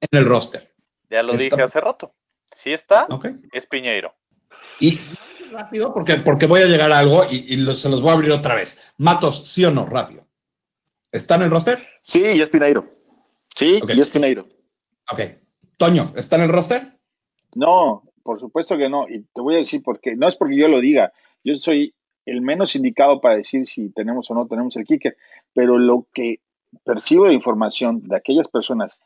[0.00, 0.74] en el roster?
[1.10, 2.14] Ya lo Está- dije hace rato.
[2.54, 3.06] Si está,
[3.52, 4.14] es Piñeiro.
[4.80, 5.00] Y
[5.50, 8.14] rápido, porque, porque voy a llegar a algo y, y lo- se los voy a
[8.14, 8.82] abrir otra vez.
[8.98, 9.86] Matos, ¿sí o no?
[9.86, 10.26] Rápido.
[11.10, 11.78] ¿Está en el roster?
[12.02, 12.84] Sí, y es Pineiro.
[13.56, 13.92] Sí, Ok.
[13.94, 14.46] y es Pineiro.
[15.10, 15.20] Ok.
[15.78, 16.97] Toño, ¿está en el roster?
[17.56, 19.08] No, por supuesto que no.
[19.08, 20.16] Y te voy a decir por qué.
[20.16, 21.12] No es porque yo lo diga.
[21.44, 21.94] Yo soy
[22.26, 25.16] el menos indicado para decir si tenemos o no tenemos el kicker.
[25.54, 26.40] Pero lo que
[26.84, 29.00] percibo de información de aquellas personas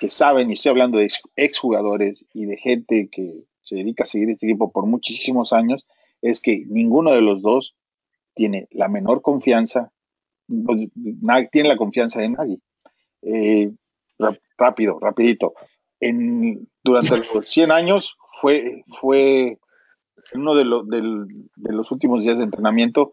[0.00, 4.06] que saben, y estoy hablando de ex- exjugadores y de gente que se dedica a
[4.06, 5.86] seguir este equipo por muchísimos años,
[6.20, 7.74] es que ninguno de los dos
[8.34, 9.92] tiene la menor confianza,
[11.50, 12.58] tiene la confianza de nadie.
[13.22, 13.72] Eh,
[14.56, 15.54] rápido, rapidito.
[16.00, 19.58] En, durante los 100 años fue, fue
[20.34, 23.12] uno de, lo- de los últimos días de entrenamiento,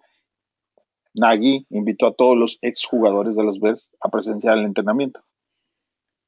[1.13, 5.21] Nagy invitó a todos los exjugadores de los Bears a presenciar el entrenamiento.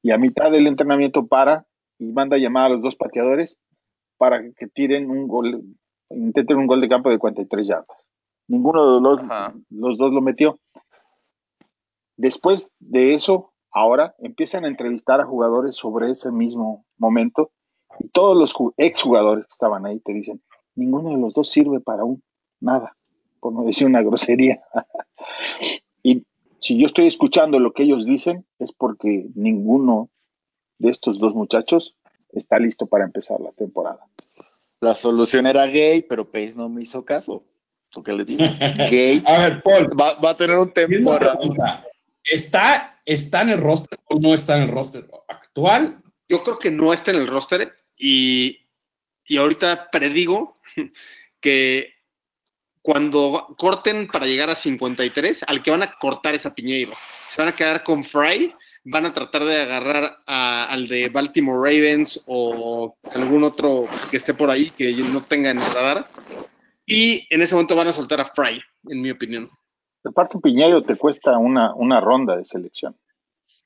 [0.02, 1.66] Y a mitad del entrenamiento para
[1.98, 3.58] y manda a llamar a los dos pateadores
[4.16, 5.62] para que tiren un gol,
[6.10, 8.06] intenten un gol de campo de 43 yardas.
[8.46, 9.20] Ninguno de los,
[9.68, 10.58] los dos lo metió.
[12.16, 17.50] Después de eso, ahora empiezan a entrevistar a jugadores sobre ese mismo momento
[18.00, 20.42] y todos los ju- exjugadores que estaban ahí te dicen,
[20.74, 22.22] ninguno de los dos sirve para un
[22.60, 22.96] nada,
[23.40, 24.62] por no decir una grosería.
[26.02, 26.24] y
[26.58, 30.08] si yo estoy escuchando lo que ellos dicen, es porque ninguno
[30.78, 31.96] de estos dos muchachos
[32.32, 34.00] está listo para empezar la temporada.
[34.80, 37.42] La solución era gay, pero Pace no me hizo caso.
[37.96, 38.44] ¿Lo que le digo?
[38.90, 41.38] Gay A ver, Paul, va, va a tener un temporada.
[42.22, 46.02] ¿Está, ¿Está en el roster o no está en el roster actual?
[46.28, 48.68] Yo creo que no está en el roster y,
[49.24, 50.60] y ahorita predigo
[51.40, 51.94] que
[52.82, 56.92] cuando corten para llegar a 53, al que van a cortar es a Piñeiro.
[57.30, 58.54] Se van a quedar con Fry,
[58.84, 64.50] van a tratar de agarrar al de Baltimore Ravens o algún otro que esté por
[64.50, 66.10] ahí que no tenga en el radar.
[66.84, 69.50] Y en ese momento van a soltar a Fry, en mi opinión.
[70.08, 72.96] Aparte, Piñero te cuesta una, una ronda de selección.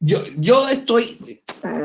[0.01, 1.43] Yo, yo estoy.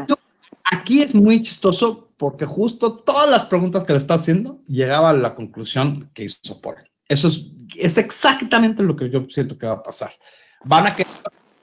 [0.08, 0.16] yo-
[0.64, 5.14] aquí es muy chistoso porque justo todas las preguntas que le está haciendo llegaba a
[5.14, 6.78] la conclusión que hizo Paul.
[7.08, 7.42] Eso es,
[7.76, 10.12] es exactamente lo que yo siento que va a pasar.
[10.64, 11.12] Van a quedar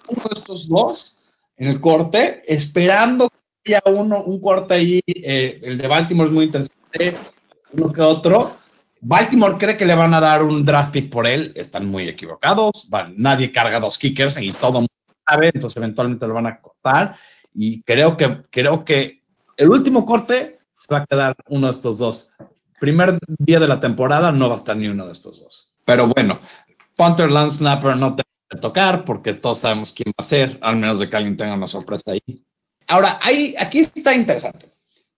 [0.09, 1.16] uno de estos dos
[1.57, 3.28] en el corte, esperando
[3.62, 5.01] que haya uno, un corte ahí.
[5.07, 7.16] eh, el de Baltimore es muy interesante,
[7.72, 8.57] uno que otro.
[9.07, 12.89] Baltimore cree que le van a dar un draft pick por él, están muy equivocados.
[12.89, 14.89] Van- nadie carga dos kickers y todo mundo
[15.29, 17.15] sabe, entonces eventualmente lo van a cortar.
[17.53, 19.23] Y creo que, creo que
[19.57, 22.31] el último corte se va a quedar uno de estos dos.
[22.81, 25.71] Primer día de la temporada no va a estar ni uno de estos dos.
[25.85, 26.41] Pero bueno,
[26.97, 30.59] Punter, Lance Snapper no te va a tocar porque todos sabemos quién va a ser,
[30.63, 32.45] al menos de que alguien tenga una sorpresa ahí.
[32.89, 34.67] Ahora, ahí, aquí está interesante.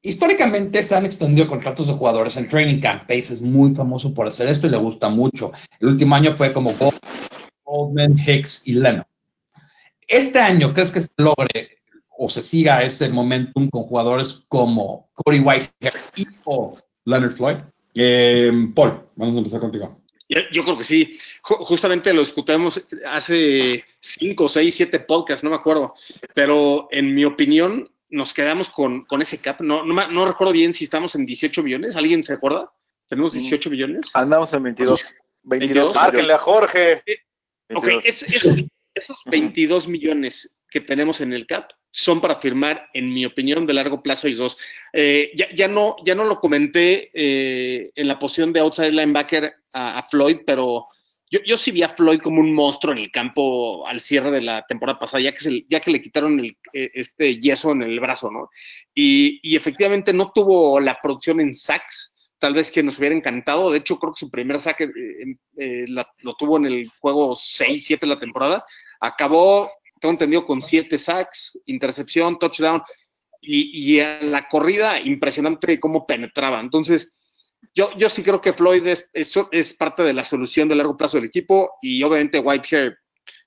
[0.06, 3.02] Históricamente se han extendido contratos de jugadores en training camp.
[3.02, 5.50] Pace es muy famoso por hacer esto y le gusta mucho.
[5.80, 6.98] El último año fue como Gold-
[7.64, 9.04] Goldman, Hicks y Leno.
[10.06, 11.78] Este año, ¿crees que se logre
[12.16, 17.56] o se siga ese momentum con jugadores como Cody Whitehair y o Leonard Floyd?
[17.96, 20.00] Eh, Paul, vamos a empezar contigo.
[20.28, 21.18] Yo, yo creo que sí.
[21.42, 25.94] Ju- justamente lo discutimos hace cinco, seis, siete podcasts, no me acuerdo.
[26.34, 29.60] Pero en mi opinión, nos quedamos con, con ese cap.
[29.60, 31.96] No, no, me- no recuerdo bien si estamos en 18 millones.
[31.96, 32.70] ¿Alguien se acuerda?
[33.08, 34.06] ¿Tenemos 18 millones?
[34.14, 35.00] Andamos en 22.
[35.42, 35.94] 22.
[35.94, 37.02] Márquenle a Jorge.
[37.74, 38.04] Ok, 22.
[38.04, 38.56] es- esos,
[38.94, 43.72] esos 22 millones que tenemos en el CAP son para firmar, en mi opinión, de
[43.72, 44.58] largo plazo y dos.
[44.92, 49.54] Eh, ya, ya, no, ya no lo comenté eh, en la posición de outside linebacker
[49.72, 50.88] a, a Floyd, pero
[51.30, 54.40] yo, yo sí vi a Floyd como un monstruo en el campo al cierre de
[54.42, 57.98] la temporada pasada, ya que, se- ya que le quitaron eh, este yeso en el
[58.00, 58.48] brazo, ¿no?
[58.94, 63.70] Y, y efectivamente no tuvo la producción en sacks, tal vez que nos hubiera encantado.
[63.70, 68.00] De hecho, creo que su primer saque eh, eh, lo tuvo en el juego 6-7
[68.00, 68.64] de la temporada.
[69.00, 69.70] Acabó,
[70.00, 72.82] tengo entendido, con 7 sacks, intercepción, touchdown.
[73.40, 76.60] Y, y a la corrida, impresionante cómo penetraba.
[76.60, 77.16] Entonces,
[77.74, 80.96] yo, yo sí creo que Floyd es, es, es parte de la solución de largo
[80.96, 81.72] plazo del equipo.
[81.82, 82.96] Y obviamente Whitehair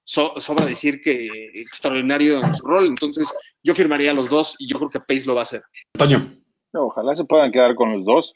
[0.03, 2.88] so- sobra decir que extraordinario en su rol.
[2.88, 3.28] Entonces,
[3.64, 5.64] yo firmaría a los dos y yo creo que Pace lo va a hacer.
[5.93, 6.32] Antonio.
[6.74, 8.34] No, Ojalá se puedan quedar con los dos.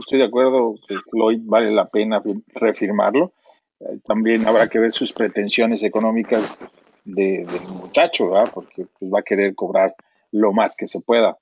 [0.00, 3.32] Estoy de acuerdo que Floyd vale la pena fi- refirmarlo.
[3.80, 6.58] Eh, También habrá que ver sus pretensiones económicas
[7.04, 8.50] de- del muchacho, ¿verdad?
[8.52, 9.94] porque pues, va a querer cobrar
[10.32, 11.36] lo más que se pueda.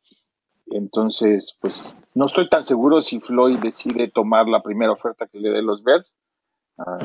[0.67, 5.51] Entonces, pues no estoy tan seguro si Floyd decide tomar la primera oferta que le
[5.51, 6.13] dé los Bears.
[6.79, 6.99] Ah,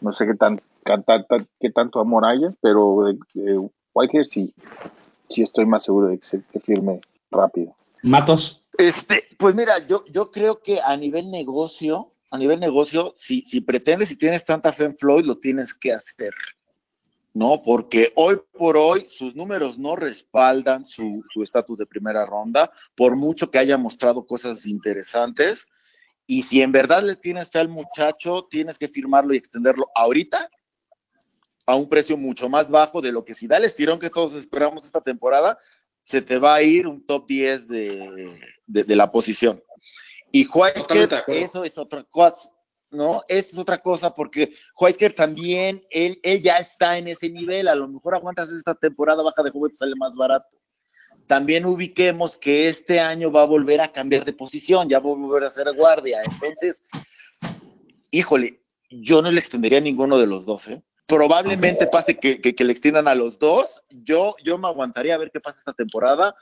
[0.00, 3.58] no sé qué, tan, qué, tan- qué tanto amor haya, pero eh, eh,
[3.92, 4.54] Whitehair sí,
[5.28, 7.00] sí estoy más seguro de que, se, que firme
[7.30, 7.74] rápido.
[8.02, 8.62] Matos.
[8.78, 13.60] Este, pues mira, yo, yo creo que a nivel negocio, a nivel negocio, si, si
[13.60, 16.32] pretendes y tienes tanta fe en Floyd, lo tienes que hacer.
[17.32, 22.72] No, porque hoy por hoy sus números no respaldan su su estatus de primera ronda,
[22.96, 25.66] por mucho que haya mostrado cosas interesantes.
[26.26, 30.48] Y si en verdad le tienes fe al muchacho, tienes que firmarlo y extenderlo ahorita
[31.66, 34.34] a un precio mucho más bajo de lo que si da el estirón que todos
[34.34, 35.58] esperamos esta temporada,
[36.02, 39.62] se te va a ir un top 10 de, de, de la posición.
[40.32, 40.44] Y
[41.16, 41.44] acuerdo.
[41.44, 42.50] eso es otra cosa,
[42.90, 43.22] ¿no?
[43.28, 47.74] Eso es otra cosa porque Whitehead también, él, él ya está en ese nivel, a
[47.74, 50.48] lo mejor aguantas esta temporada baja de juguetes, sale más barato.
[51.26, 55.14] También ubiquemos que este año va a volver a cambiar de posición, ya va a
[55.14, 56.18] volver a ser guardia.
[56.24, 56.82] Entonces,
[58.10, 60.82] híjole, yo no le extendería a ninguno de los dos, ¿eh?
[61.06, 63.82] Probablemente pase que, que, que le extiendan a los dos.
[63.90, 66.36] Yo, yo me aguantaría a ver qué pasa esta temporada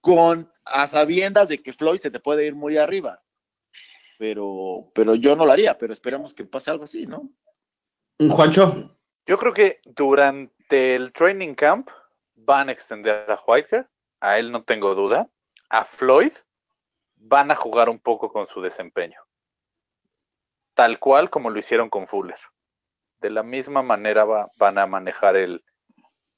[0.00, 3.22] con a sabiendas de que Floyd se te puede ir muy arriba.
[4.18, 7.28] Pero, pero yo no lo haría, pero esperemos que pase algo así, ¿no?
[8.18, 8.96] Juancho.
[9.26, 11.90] Yo creo que durante el training camp
[12.34, 13.88] van a extender a Whitehair,
[14.20, 15.28] a él no tengo duda.
[15.68, 16.32] A Floyd
[17.16, 19.20] van a jugar un poco con su desempeño,
[20.74, 22.38] tal cual como lo hicieron con Fuller.
[23.18, 25.64] De la misma manera va- van a manejar el,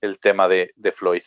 [0.01, 1.23] el tema de, de Floyd.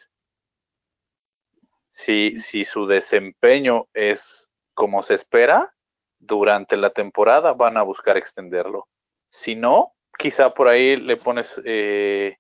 [1.91, 5.75] Si, si su desempeño es como se espera,
[6.21, 8.87] durante la temporada van a buscar extenderlo.
[9.29, 12.37] Si no, quizá por ahí le pones, eh,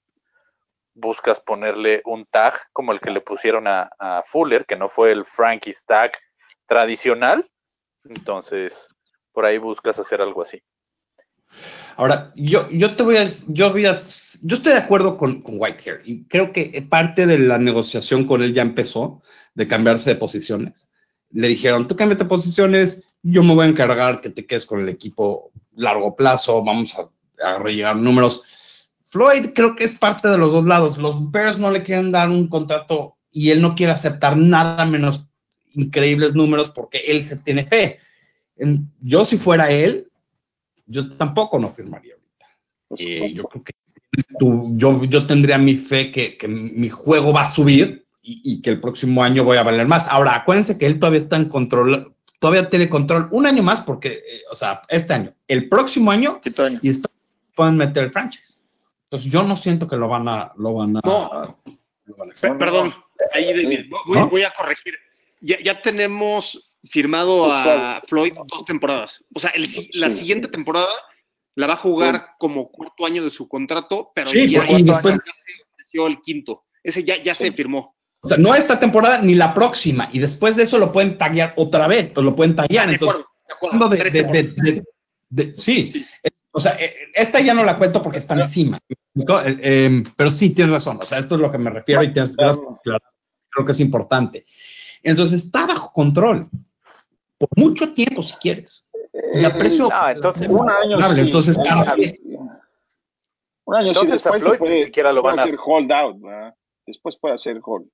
[0.93, 3.89] buscas ponerle un tag como el que le pusieron a,
[4.25, 6.11] Fuller, que no fue el Frankie's tag
[6.67, 7.49] tradicional,
[8.05, 8.87] entonces
[9.33, 10.61] por ahí buscas hacer algo así.
[11.97, 16.01] Ahora, yo, yo te voy a, yo voy a, yo estoy de acuerdo con, Whitehair
[16.05, 19.21] y creo que parte de la negociación con él ya empezó
[19.53, 20.87] de cambiarse de posiciones.
[21.29, 24.89] Le dijeron, tú cámbiate posiciones, yo me voy a encargar que te quedes con el
[24.89, 27.09] equipo largo plazo, vamos a,
[27.47, 28.89] a rellenar números.
[29.05, 30.97] Floyd creo que es parte de los dos lados.
[30.97, 35.25] Los Bears no le quieren dar un contrato y él no quiere aceptar nada menos
[35.73, 37.99] increíbles números porque él se tiene fe.
[39.01, 40.09] Yo si fuera él,
[40.85, 42.45] yo tampoco no firmaría ahorita.
[42.97, 43.73] Eh, yo creo que
[44.37, 48.61] tú- yo, yo tendría mi fe que, que mi juego va a subir y, y
[48.61, 50.07] que el próximo año voy a valer más.
[50.09, 52.10] Ahora, acuérdense que él todavía está en control,
[52.41, 56.41] todavía tiene control un año más porque, eh, o sea, este año, el próximo año,
[56.81, 57.07] y esto
[57.55, 58.63] pueden meter el franchise.
[59.03, 61.55] Entonces yo no siento que lo van a, lo van a, No.
[62.05, 62.95] lo van a Pe- Perdón,
[63.33, 64.27] ahí David, voy, ¿No?
[64.29, 64.95] voy a corregir.
[65.41, 69.23] Ya, ya tenemos firmado a Floyd dos temporadas.
[69.35, 70.17] O sea, el la Sí.
[70.17, 70.89] siguiente temporada
[71.53, 74.93] la va a jugar como cuarto año de su contrato, pero Sí, ya, y ya
[74.95, 76.63] después- se ofreció el quinto.
[76.81, 77.95] Ese ya, ya se firmó.
[78.23, 80.09] O sea, no esta temporada ni la próxima.
[80.13, 82.07] Y después de eso lo pueden taguear otra vez.
[82.07, 82.87] Entonces lo pueden taguear.
[82.87, 83.95] De Entonces, acuerdo, de acuerdo.
[83.95, 84.55] de, de- temporadas.
[84.55, 84.83] de- de-
[85.45, 86.05] de- sí.
[86.51, 88.77] O sea, eh, esta ya no la cuento porque está encima.
[88.87, 88.99] Eh,
[89.61, 90.99] eh, pero sí, tienes razón.
[91.01, 92.77] O sea, esto es lo que me refiero y tienes razón.
[92.83, 93.03] Claro,
[93.49, 94.45] creo que es importante.
[95.01, 96.47] Entonces, está bajo control.
[97.39, 98.87] Por mucho tiempo, si quieres.
[99.33, 99.89] Y aprecio.
[99.89, 101.19] No, entonces- Un año sí.
[101.21, 101.93] Entonces, Un año-
[103.65, 106.21] Un año Entonces, después Floyd puede, ni siquiera lo puede van a- hacer hold out,
[106.21, 106.53] ¿verdad?
[106.85, 107.87] Después puede hacer hold.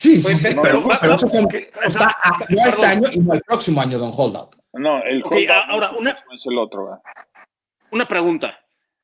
[0.00, 1.88] Sí, sí, Puede sí, ser, pero, pero va- pero va- eso fue- que- o sea,
[1.90, 4.56] está a- no este año y no el próximo año, Don Holdout.
[4.72, 7.00] No, el Ok, hold out ahora, no una- es el otro, ¿verdad?
[7.90, 8.58] Una pregunta.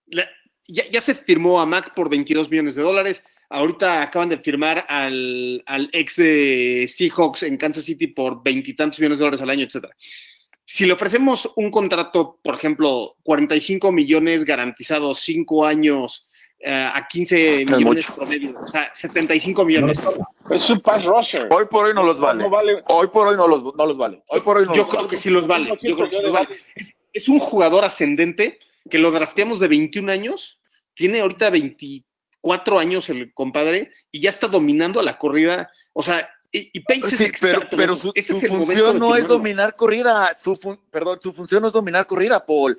[0.06, 0.28] La-
[0.66, 3.22] ya, ya se firmó a Mac por 22 millones de dólares.
[3.50, 9.18] Ahorita acaban de firmar al, al ex de Seahawks en Kansas City por veintitantos millones
[9.18, 9.94] de dólares al año, etcétera.
[10.64, 16.26] Si le ofrecemos un contrato, por ejemplo, 45 millones garantizados, 5 años,
[16.58, 18.14] eh, a 15 Es millones mucho.
[18.16, 20.00] promedio, o sea, 75 millones.
[20.50, 21.48] Es un pass rusher.
[21.50, 22.42] Hoy por hoy no los vale.
[22.42, 22.82] No vale.
[22.88, 24.22] Hoy por hoy no los, no los vale.
[24.28, 25.10] Hoy por hoy no Yo los creo vale.
[25.10, 25.72] que sí los vale.
[25.82, 26.48] Yo creo que sí los vale.
[26.74, 28.58] Es, es un jugador ascendente
[28.90, 30.58] que lo drafteamos de 21 años,
[30.94, 35.70] tiene ahorita 24 años el compadre y ya está dominando a la corrida.
[35.92, 39.26] O sea, y, y Pace es Sí, pero, pero su, Ese su función no es
[39.28, 40.34] dominar corrida.
[40.38, 42.78] Su fun- perdón, su función no es dominar corrida, Paul.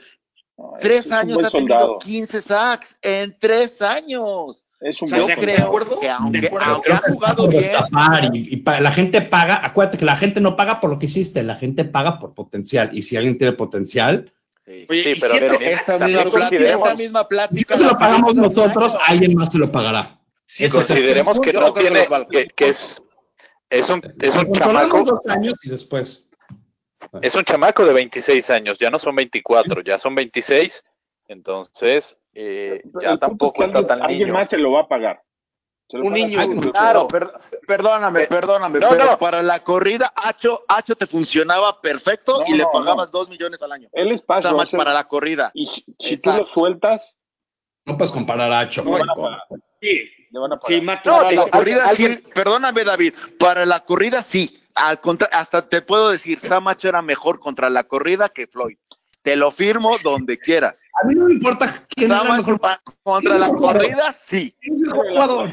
[0.57, 1.99] No, Tres años ha tenido soldado.
[1.99, 4.63] 15 sacks en tres años.
[4.79, 6.65] Es un O sea, Yo buen de creo acuerdo, que aunque, acuerdo.
[6.71, 10.55] aunque ha jugado bien, y, y pa- la gente paga, acuérdate que la gente no
[10.55, 12.89] paga por lo que hiciste, la gente paga por potencial.
[12.93, 14.31] Y si alguien tiene potencial,
[14.65, 14.85] Sí.
[14.89, 17.75] Oye, Sí, pero sacks, esta, misma plática, consideremos- esta misma si plática.
[17.75, 19.03] no se lo la pagamos nosotros, año.
[19.07, 20.19] alguien más se lo pagará.
[20.45, 23.01] Eso es- consideremos que Yo no tiene, que, que es,
[23.69, 26.26] es un, es un chamaco, dos años y después.
[27.21, 30.83] Es un chamaco de 26 años, ya no son 24, ya son 26,
[31.27, 34.33] entonces eh, ya tampoco es que está alguien, tan alguien niño.
[34.33, 35.21] más se lo va a pagar.
[35.93, 36.37] Un niño.
[36.41, 37.31] Ay, Claro, Per-
[37.65, 39.17] perdóname, Eh, perdóname, no, pero no.
[39.17, 43.19] para la corrida, Hacho, Hacho te funcionaba perfecto No, y le pagabas no.
[43.19, 43.87] dos millones al año.
[43.93, 45.49] Él es Nada más para la corrida.
[45.53, 47.17] Y si, si tú lo sueltas,
[47.85, 48.83] No puedes comparar a Acho.
[48.83, 50.77] No, con- no, con- Sí, le van a pagar.
[50.77, 51.09] sí, Mato.
[51.09, 54.61] Para la corrida alguien- sí, perdóname David, para la corrida sí.
[54.77, 58.77] Al contra, hasta te puedo decir, Sam Hacho era mejor contra la corrida que Floyd.
[59.23, 60.83] Te lo firmo donde quieras.
[61.01, 64.55] A mí no me importa quién es Sam el Hacho mejor contra la corrida sí.
[64.61, 65.49] ¿Quién es el mejor jugador.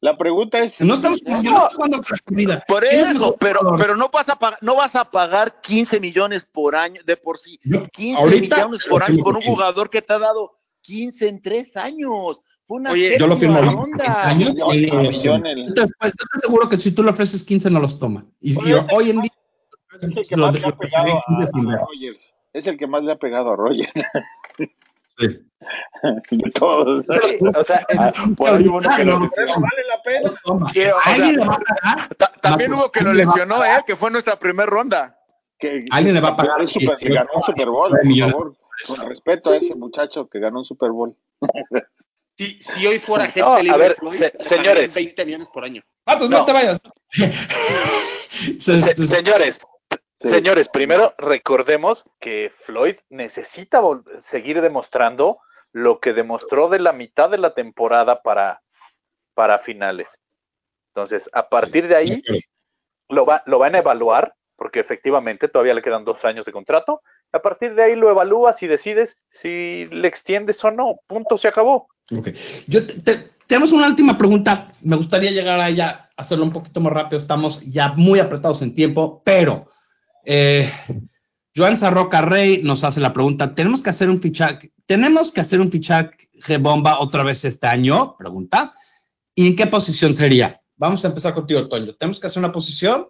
[0.00, 0.82] La pregunta es.
[0.82, 2.62] No estamos no jugando otra comida.
[2.68, 5.62] Por ¿Quién es el eso, pero, pero no vas a pagar, no vas a pagar
[5.62, 7.58] 15 millones por año de por sí.
[7.62, 9.50] Yo- 15 ahorita, millones por año por un por 15.
[9.50, 10.58] jugador que te ha dado
[10.88, 12.42] 15 en tres años.
[12.66, 14.04] Fue una Oye, Yo lo firmo ronda.
[14.04, 14.74] 15 años, no toma.
[14.74, 17.98] el- Yo te, pues, yo te aseguro que si tú le ofreces 15 no los
[17.98, 18.24] toma.
[18.40, 19.30] Y, y hoy en día
[20.00, 21.80] Es el que más le ha pegado a, 15 sin a ver.
[21.80, 22.34] Rogers.
[22.52, 23.92] Es el que más le ha pegado a Rogers.
[25.18, 25.26] Sí.
[26.36, 27.04] de todos.
[27.06, 29.54] Sí, o sea, Ah, por ahí uno que lo No, lesionó.
[29.54, 30.34] ¿Vale la pena?
[30.44, 32.08] o sea.
[32.18, 33.64] Ta- También Marcos, hubo que lo lesionó.
[33.64, 33.82] ¿eh?
[33.86, 35.18] Que fue nuestra primera ronda.
[35.58, 38.56] Que, Alguien le va a pagar es super- ganó un Super Bowl, por favor.
[38.86, 41.16] Con respeto a ese muchacho que ganó un Super Bowl.
[42.36, 44.92] Si, si hoy fuera gente No, a ver, Floyd, se- señores.
[44.92, 45.82] 20 millones por año.
[46.02, 46.44] Patos, no, No.
[46.44, 46.80] te vayas.
[48.28, 49.60] Se- se- se- señores,
[50.16, 50.28] Sí.
[50.30, 53.80] señores, primero recordemos que Floyd necesita
[54.20, 55.38] seguir demostrando
[55.72, 58.62] lo que demostró de la mitad de la temporada para,
[59.34, 60.08] para finales.
[60.92, 62.22] Entonces, a partir de ahí,
[63.08, 67.00] lo, va- lo van a evaluar, porque efectivamente todavía le quedan dos años de contrato.
[67.34, 71.00] A partir de ahí lo evalúas y decides si le extiendes o no.
[71.06, 71.88] Punto, se acabó.
[72.16, 72.28] Ok.
[73.46, 74.68] Tenemos una última pregunta.
[74.80, 77.18] Me gustaría llegar a ella, hacerlo un poquito más rápido.
[77.18, 79.68] Estamos ya muy apretados en tiempo, pero
[80.24, 80.72] Eh,
[81.54, 84.72] Joan Sarroca Rey nos hace la pregunta: ¿tenemos que hacer un fichaje?
[84.86, 88.16] ¿Tenemos que hacer un fichaje bomba otra vez este año?
[88.16, 88.72] Pregunta.
[89.34, 90.60] ¿Y en qué posición sería?
[90.76, 91.94] Vamos a empezar contigo, Toño.
[91.94, 93.08] ¿Tenemos que hacer una posición?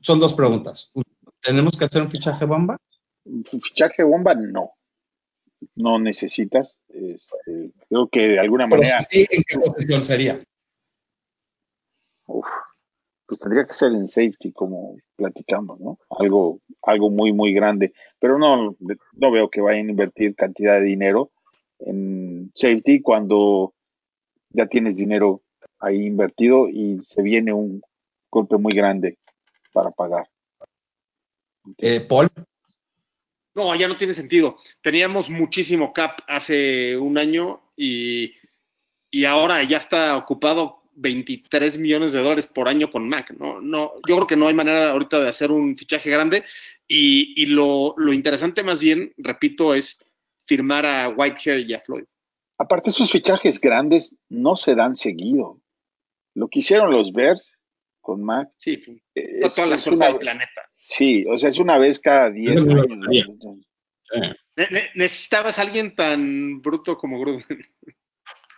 [0.00, 0.92] Son dos preguntas.
[1.40, 2.76] ¿Tenemos que hacer un fichaje bomba?
[3.60, 4.72] Fichaje bomba, no.
[5.76, 6.78] No necesitas.
[6.88, 9.00] Este, creo que de alguna Pero manera.
[9.00, 10.42] sí, ¿en qué posición sería?
[12.26, 12.46] Uf,
[13.26, 15.98] pues tendría que ser en safety, como platicamos, ¿no?
[16.10, 17.92] Algo, algo muy, muy grande.
[18.18, 18.76] Pero no,
[19.12, 21.30] no veo que vayan a invertir cantidad de dinero
[21.78, 23.74] en safety cuando
[24.50, 25.42] ya tienes dinero
[25.80, 27.82] ahí invertido y se viene un
[28.30, 29.18] golpe muy grande
[29.72, 30.28] para pagar.
[31.78, 32.30] Eh, Paul.
[33.54, 34.58] No, ya no tiene sentido.
[34.82, 38.34] Teníamos muchísimo cap hace un año y,
[39.10, 43.32] y ahora ya está ocupado 23 millones de dólares por año con Mac.
[43.38, 46.44] No, no, yo creo que no hay manera ahorita de hacer un fichaje grande.
[46.86, 49.98] Y, y lo, lo, interesante más bien, repito, es
[50.46, 52.04] firmar a Whitehair y a Floyd.
[52.58, 55.60] Aparte, esos fichajes grandes no se dan seguido.
[56.34, 57.58] Lo que hicieron los Bears
[58.00, 58.50] con Mac.
[58.58, 58.82] Sí,
[59.14, 60.70] es, toda la suerte una, del planeta.
[60.86, 62.86] Sí, o sea, es una vez cada 10 años.
[64.54, 67.42] Ne necesitabas a alguien tan bruto como Gruden.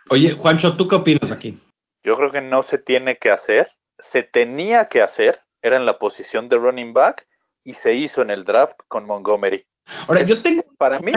[0.09, 1.57] Oye, Juancho, ¿tú qué opinas aquí?
[2.03, 5.99] Yo creo que no se tiene que hacer, se tenía que hacer, era en la
[5.99, 7.25] posición de running back
[7.63, 9.65] y se hizo en el draft con Montgomery.
[10.09, 11.13] Ahora, yo tengo para mí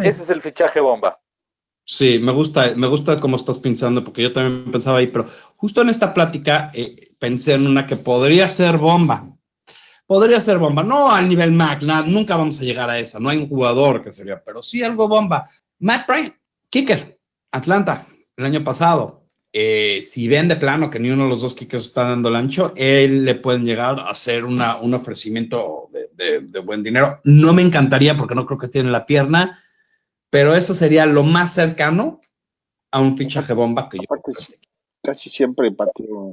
[0.00, 1.20] ese es el fichaje bomba.
[1.84, 5.26] Sí, me gusta, me gusta cómo estás pensando, porque yo también pensaba ahí, pero
[5.56, 9.37] justo en esta plática eh, pensé en una que podría ser bomba.
[10.08, 13.28] Podría ser bomba, no al nivel Mac, nada, nunca vamos a llegar a esa, no
[13.28, 15.50] hay un jugador que sería, pero sí algo bomba.
[15.80, 16.34] Matt Bryant,
[16.70, 17.20] kicker,
[17.52, 19.26] Atlanta, el año pasado.
[19.52, 22.36] Eh, si ven de plano que ni uno de los dos kickers está dando el
[22.36, 27.20] ancho, él le pueden llegar a hacer una, un ofrecimiento de, de, de buen dinero.
[27.24, 29.62] No me encantaría porque no creo que tiene la pierna,
[30.30, 32.18] pero eso sería lo más cercano
[32.92, 34.04] a un fichaje bomba que yo.
[34.04, 34.32] Aparte,
[35.02, 36.32] casi siempre pateó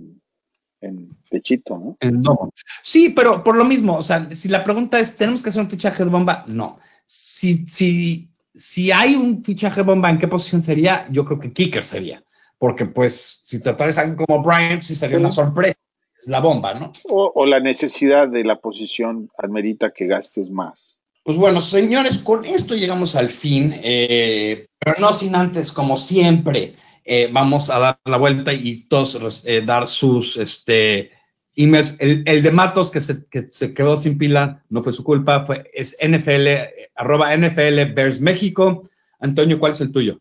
[0.81, 1.97] en, pechito, ¿no?
[1.99, 2.51] En no.
[2.81, 5.69] Sí, pero por lo mismo, o sea, si la pregunta es, ¿tenemos que hacer un
[5.69, 6.43] fichaje de bomba?
[6.47, 6.79] No.
[7.05, 11.07] Si, si, si hay un fichaje bomba, ¿en qué posición sería?
[11.11, 12.23] Yo creo que kicker sería.
[12.57, 15.77] Porque, pues, si te traes algo como Brian, sí sería una sorpresa.
[16.17, 16.91] Es la bomba, ¿no?
[17.09, 20.95] O, o la necesidad de la posición admerita que gastes más.
[21.25, 26.75] Pues bueno, señores, con esto llegamos al fin, eh, pero no sin antes, como siempre,
[27.05, 31.11] eh, vamos a dar la vuelta y todos eh, dar sus este,
[31.55, 31.95] emails.
[31.99, 35.45] El, el, de Matos que se, que se quedó sin pila, no fue su culpa,
[35.45, 36.47] fue, es NFL,
[36.95, 38.89] arroba NFL Bears México.
[39.19, 40.19] Antonio, ¿cuál es el tuyo?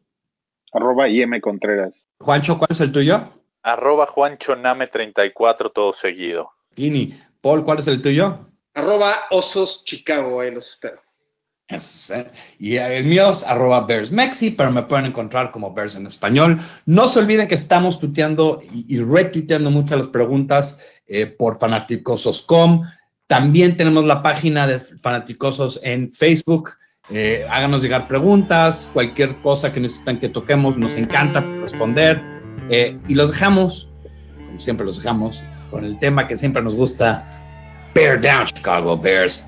[0.72, 2.06] Arroba IM Contreras.
[2.18, 3.28] Juancho, ¿cuál es el tuyo?
[3.62, 6.50] Arroba Juancho Name 34, todo seguido.
[6.74, 8.38] Tini, Paul, ¿cuál es el tuyo?
[8.74, 11.00] Arroba Osos Chicago, ahí los espero.
[11.68, 16.06] Eh, y el mío es arroba Bears Mexi, pero me pueden encontrar como Bears en
[16.06, 16.60] español.
[16.86, 22.82] No se olviden que estamos tuiteando y, y retuiteando muchas las preguntas eh, por fanaticosos.com.
[23.26, 26.70] También tenemos la página de Fanaticosos en Facebook.
[27.10, 32.22] Eh, háganos llegar preguntas, cualquier cosa que necesitan que toquemos, nos encanta responder.
[32.70, 33.90] Eh, y los dejamos,
[34.46, 37.28] como siempre los dejamos, con el tema que siempre nos gusta,
[37.94, 39.44] Bear Down Chicago Bears.